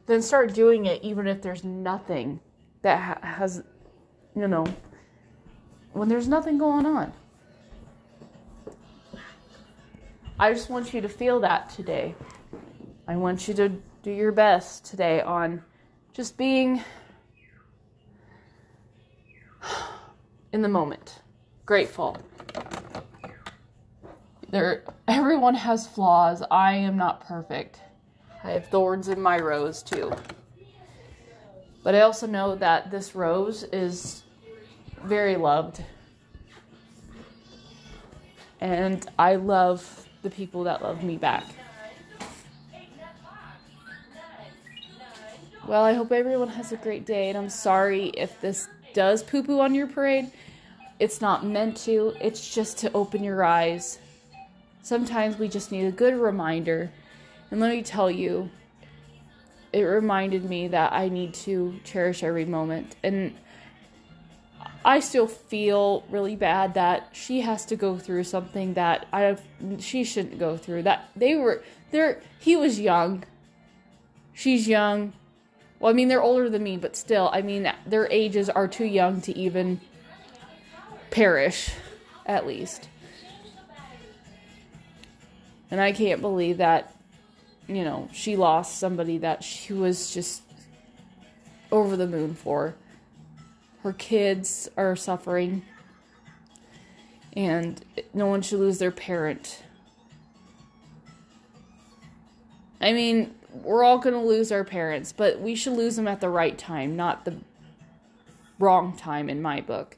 then 0.05 0.21
start 0.21 0.53
doing 0.53 0.85
it 0.85 1.03
even 1.03 1.27
if 1.27 1.41
there's 1.41 1.63
nothing 1.63 2.39
that 2.81 2.99
ha- 2.99 3.27
has 3.27 3.63
you 4.37 4.47
know, 4.47 4.65
when 5.93 6.09
there's 6.09 6.27
nothing 6.27 6.59
going 6.59 6.85
on. 6.85 7.11
I 10.39 10.53
just 10.53 10.69
want 10.69 10.93
you 10.93 11.01
to 11.01 11.09
feel 11.09 11.39
that 11.39 11.69
today. 11.69 12.13
I 13.07 13.15
want 13.15 13.47
you 13.47 13.55
to 13.55 13.69
do 14.03 14.11
your 14.11 14.31
best 14.31 14.85
today 14.85 15.21
on 15.21 15.63
just 16.13 16.37
being 16.37 16.83
in 20.53 20.61
the 20.61 20.69
moment, 20.69 21.19
grateful. 21.65 22.17
There, 24.49 24.83
everyone 25.07 25.55
has 25.55 25.87
flaws. 25.87 26.41
I 26.49 26.73
am 26.73 26.95
not 26.95 27.27
perfect. 27.27 27.81
I 28.43 28.51
have 28.51 28.67
thorns 28.67 29.09
in 29.09 29.21
my 29.21 29.39
rose 29.39 29.83
too. 29.83 30.11
But 31.83 31.95
I 31.95 32.01
also 32.01 32.27
know 32.27 32.55
that 32.55 32.91
this 32.91 33.13
rose 33.13 33.63
is 33.63 34.23
very 35.03 35.35
loved. 35.35 35.83
And 38.59 39.05
I 39.19 39.35
love 39.35 40.07
the 40.21 40.29
people 40.29 40.63
that 40.63 40.81
love 40.81 41.03
me 41.03 41.17
back. 41.17 41.43
Well, 45.67 45.83
I 45.83 45.91
hope 45.93 46.13
everyone 46.13 46.47
has 46.47 46.71
a 46.71 46.77
great 46.77 47.05
day, 47.05 47.27
and 47.27 47.37
I'm 47.37 47.49
sorry 47.49 48.07
if 48.07 48.39
this 48.39 48.69
does 48.97 49.21
poo 49.21 49.43
poo 49.43 49.59
on 49.59 49.75
your 49.75 49.85
parade. 49.85 50.31
It's 50.99 51.21
not 51.21 51.45
meant 51.45 51.77
to, 51.85 52.15
it's 52.19 52.51
just 52.55 52.79
to 52.79 52.91
open 52.93 53.23
your 53.23 53.43
eyes. 53.43 53.99
Sometimes 54.81 55.37
we 55.37 55.47
just 55.49 55.71
need 55.71 55.85
a 55.85 55.91
good 55.91 56.15
reminder. 56.15 56.89
And 57.51 57.59
let 57.59 57.69
me 57.69 57.83
tell 57.83 58.09
you, 58.09 58.49
it 59.71 59.83
reminded 59.83 60.45
me 60.45 60.69
that 60.69 60.93
I 60.93 61.09
need 61.09 61.35
to 61.45 61.79
cherish 61.83 62.23
every 62.23 62.45
moment. 62.45 62.95
And 63.03 63.35
I 64.83 64.99
still 65.01 65.27
feel 65.27 66.03
really 66.09 66.35
bad 66.35 66.73
that 66.73 67.09
she 67.11 67.41
has 67.41 67.67
to 67.67 67.75
go 67.75 67.99
through 67.99 68.23
something 68.23 68.73
that 68.73 69.05
I 69.13 69.37
she 69.77 70.03
shouldn't 70.05 70.39
go 70.39 70.57
through. 70.57 70.83
That 70.83 71.09
they 71.15 71.35
were 71.35 71.61
there 71.91 72.19
he 72.39 72.55
was 72.55 72.79
young. 72.79 73.25
She's 74.33 74.67
young. 74.67 75.13
Well, 75.79 75.91
I 75.91 75.93
mean 75.93 76.07
they're 76.07 76.21
older 76.21 76.49
than 76.49 76.63
me, 76.63 76.77
but 76.77 76.95
still, 76.95 77.29
I 77.31 77.41
mean 77.41 77.71
their 77.85 78.07
ages 78.11 78.49
are 78.49 78.67
too 78.67 78.85
young 78.85 79.21
to 79.21 79.37
even 79.37 79.79
perish 81.11 81.71
at 82.25 82.47
least. 82.47 82.89
And 85.69 85.81
I 85.81 85.91
can't 85.91 86.21
believe 86.21 86.57
that 86.57 86.93
you 87.67 87.83
know, 87.83 88.09
she 88.13 88.37
lost 88.37 88.79
somebody 88.79 89.17
that 89.17 89.43
she 89.43 89.73
was 89.73 90.13
just 90.13 90.41
over 91.71 91.97
the 91.97 92.07
moon 92.07 92.33
for 92.33 92.75
her 93.87 93.93
kids 93.93 94.69
are 94.75 94.97
suffering 94.97 95.61
and 97.33 97.83
no 98.13 98.25
one 98.25 98.41
should 98.41 98.59
lose 98.59 98.79
their 98.79 98.91
parent. 98.91 99.63
I 102.81 102.91
mean, 102.91 103.33
we're 103.63 103.83
all 103.83 103.97
going 103.97 104.13
to 104.15 104.21
lose 104.21 104.51
our 104.51 104.63
parents, 104.63 105.11
but 105.11 105.39
we 105.39 105.55
should 105.55 105.73
lose 105.73 105.95
them 105.95 106.07
at 106.07 106.21
the 106.21 106.29
right 106.29 106.57
time, 106.57 106.95
not 106.95 107.25
the 107.25 107.37
wrong 108.59 108.95
time 108.95 109.29
in 109.29 109.41
my 109.41 109.61
book. 109.61 109.97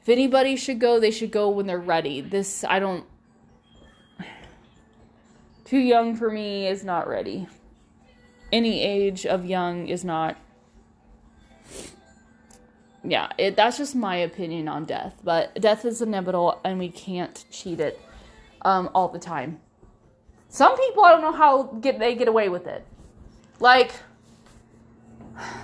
If 0.00 0.08
anybody 0.08 0.56
should 0.56 0.78
go, 0.78 0.98
they 0.98 1.10
should 1.10 1.30
go 1.30 1.50
when 1.50 1.66
they're 1.66 1.78
ready. 1.78 2.20
This, 2.20 2.64
I 2.64 2.78
don't. 2.78 3.04
Too 5.64 5.78
young 5.78 6.16
for 6.16 6.30
me 6.30 6.66
is 6.66 6.82
not 6.82 7.06
ready. 7.06 7.46
Any 8.50 8.82
age 8.82 9.26
of 9.26 9.44
young 9.44 9.86
is 9.86 10.04
not 10.04 10.38
yeah, 13.04 13.30
it, 13.38 13.56
that's 13.56 13.78
just 13.78 13.94
my 13.94 14.16
opinion 14.16 14.68
on 14.68 14.84
death. 14.84 15.14
But 15.22 15.54
death 15.60 15.84
is 15.84 16.02
inevitable, 16.02 16.60
and 16.64 16.78
we 16.78 16.88
can't 16.88 17.44
cheat 17.50 17.80
it 17.80 18.00
um, 18.62 18.90
all 18.94 19.08
the 19.08 19.18
time. 19.18 19.60
Some 20.48 20.76
people, 20.76 21.04
I 21.04 21.12
don't 21.12 21.22
know 21.22 21.32
how 21.32 21.64
get 21.80 21.98
they 21.98 22.14
get 22.14 22.28
away 22.28 22.48
with 22.48 22.66
it. 22.66 22.86
Like, 23.60 23.92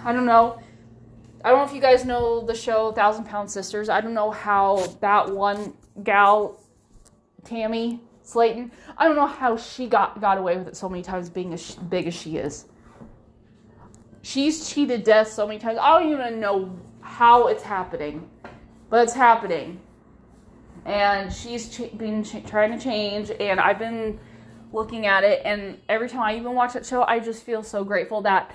I 0.05 0.13
don't 0.13 0.27
know. 0.27 0.61
I 1.45 1.51
don't 1.51 1.59
know 1.59 1.65
if 1.65 1.75
you 1.75 1.81
guys 1.81 2.05
know 2.05 2.41
the 2.41 2.55
show 2.55 2.93
Thousand 2.93 3.25
Pound 3.25 3.51
Sisters. 3.51 3.89
I 3.89 4.01
don't 4.01 4.15
know 4.15 4.31
how 4.31 4.87
that 5.01 5.31
one 5.31 5.75
gal, 6.03 6.61
Tammy 7.45 8.01
Slaton, 8.25 8.71
I 8.97 9.07
don't 9.07 9.17
know 9.17 9.27
how 9.27 9.57
she 9.57 9.87
got 9.87 10.21
got 10.21 10.39
away 10.39 10.57
with 10.57 10.69
it 10.69 10.77
so 10.77 10.89
many 10.89 11.03
times, 11.03 11.29
being 11.29 11.53
as 11.53 11.75
big 11.75 12.07
as 12.07 12.15
she 12.15 12.39
is. 12.39 12.65
She's 14.23 14.69
cheated 14.69 15.05
death 15.05 15.29
so 15.29 15.47
many 15.47 15.59
times. 15.59 15.79
I 15.81 16.01
don't 16.01 16.11
even 16.11 16.41
know 16.41 16.75
how 17.03 17.49
it's 17.49 17.63
happening, 17.63 18.29
but 18.89 19.05
it's 19.05 19.13
happening. 19.13 19.81
And 20.87 21.31
she's 21.33 21.69
ch- 21.69 21.97
been 21.97 22.25
ch- 22.25 22.45
trying 22.47 22.77
to 22.77 22.83
change, 22.83 23.31
and 23.31 23.61
I've 23.61 23.79
been 23.79 24.19
looking 24.75 25.07
at 25.07 25.25
it. 25.25 25.43
And 25.45 25.81
every 25.89 26.09
time 26.09 26.23
I 26.23 26.37
even 26.37 26.55
watch 26.55 26.75
that 26.75 26.85
show, 26.85 27.03
I 27.05 27.21
just 27.21 27.45
feel 27.45 27.63
so 27.63 27.85
grateful 27.85 28.23
that, 28.23 28.51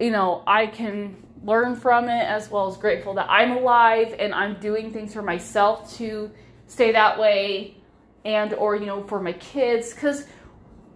you 0.00 0.10
know, 0.10 0.42
I 0.46 0.66
can 0.66 1.16
learn 1.44 1.76
from 1.76 2.08
it 2.08 2.22
as 2.22 2.50
well 2.50 2.68
as 2.68 2.76
grateful 2.76 3.14
that 3.14 3.26
I'm 3.28 3.52
alive 3.52 4.14
and 4.18 4.34
I'm 4.34 4.58
doing 4.60 4.92
things 4.92 5.12
for 5.12 5.22
myself 5.22 5.96
to 5.98 6.30
stay 6.66 6.92
that 6.92 7.18
way 7.18 7.76
and 8.24 8.54
or 8.54 8.76
you 8.76 8.86
know 8.86 9.02
for 9.02 9.20
my 9.20 9.32
kids 9.32 9.92
because 9.92 10.24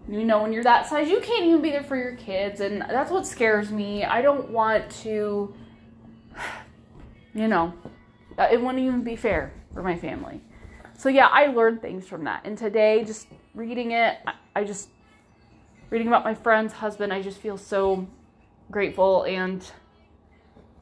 you 0.09 0.25
know 0.25 0.41
when 0.41 0.53
you're 0.53 0.63
that 0.63 0.87
size 0.87 1.09
you 1.09 1.19
can't 1.21 1.45
even 1.45 1.61
be 1.61 1.71
there 1.73 1.83
for 1.83 1.97
your 1.97 2.15
kids 2.15 2.61
and 2.61 2.81
that's 2.83 3.11
what 3.11 3.27
scares 3.27 3.73
me 3.73 4.05
i 4.05 4.23
don't 4.23 4.49
want 4.49 4.89
to 4.89 5.53
you 7.35 7.49
know, 7.49 7.73
it 8.39 8.61
wouldn't 8.61 8.79
even 8.79 9.03
be 9.03 9.17
fair 9.17 9.53
for 9.73 9.83
my 9.83 9.97
family. 9.97 10.41
So 10.97 11.09
yeah, 11.09 11.27
I 11.27 11.47
learned 11.47 11.83
things 11.83 12.07
from 12.07 12.25
that. 12.25 12.43
And 12.45 12.57
today, 12.57 13.05
just 13.05 13.29
reading 13.57 13.93
it, 13.93 14.19
I 14.55 14.65
just 14.65 14.91
reading 15.89 16.09
about 16.09 16.25
my 16.25 16.35
friend's 16.35 16.75
husband, 16.75 17.13
I 17.13 17.23
just 17.23 17.39
feel 17.39 17.57
so 17.57 18.07
grateful 18.71 19.23
and 19.23 19.69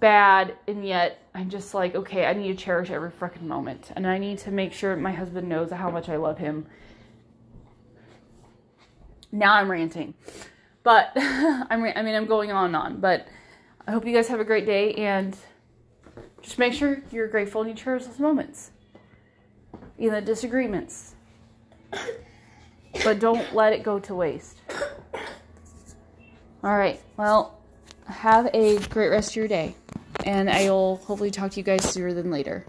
bad, 0.01 0.57
and 0.67 0.85
yet 0.85 1.21
I'm 1.35 1.49
just 1.49 1.73
like, 1.73 1.95
okay, 1.95 2.27
I 2.27 2.33
need 2.33 2.49
to 2.49 2.63
cherish 2.63 2.91
every 2.91 3.11
freaking 3.11 3.43
moment, 3.43 3.93
and 3.95 4.07
I 4.07 4.19
need 4.19 4.39
to 4.39 4.51
make 4.51 4.73
sure 4.73 4.97
my 4.97 5.13
husband 5.13 5.49
knows 5.49 5.71
how 5.71 5.89
much 5.89 6.09
I 6.09 6.17
love 6.17 6.37
him. 6.37 6.67
Now 9.31 9.55
I'm 9.55 9.71
ranting, 9.71 10.15
but 10.83 11.13
I'm, 11.17 11.85
I 11.85 12.03
mean, 12.03 12.15
I'm 12.15 12.27
going 12.27 12.51
on 12.51 12.67
and 12.67 12.77
on, 12.77 13.01
but 13.01 13.29
I 13.87 13.93
hope 13.93 14.05
you 14.05 14.13
guys 14.13 14.27
have 14.29 14.41
a 14.41 14.45
great 14.45 14.67
day 14.67 14.95
and 14.95 15.37
just 16.43 16.59
make 16.59 16.73
sure 16.73 17.03
you're 17.13 17.29
grateful 17.29 17.61
and 17.61 17.71
you 17.71 17.77
cherish 17.77 18.05
those 18.05 18.19
moments. 18.19 18.73
Even 19.97 20.15
the 20.15 20.21
disagreements. 20.23 21.15
But 23.03 23.19
don't 23.19 23.55
let 23.55 23.73
it 23.73 23.83
go 23.83 23.99
to 24.01 24.15
waste. 24.15 24.61
All 26.63 26.77
right. 26.77 27.01
Well, 27.17 27.59
have 28.07 28.49
a 28.55 28.79
great 28.89 29.09
rest 29.09 29.31
of 29.31 29.37
your 29.37 29.49
day, 29.49 29.75
and 30.25 30.49
I 30.49 30.71
will 30.71 30.97
hopefully 30.97 31.31
talk 31.31 31.51
to 31.53 31.57
you 31.59 31.65
guys 31.65 31.85
sooner 31.85 32.15
than 32.15 32.31
later. 32.31 32.67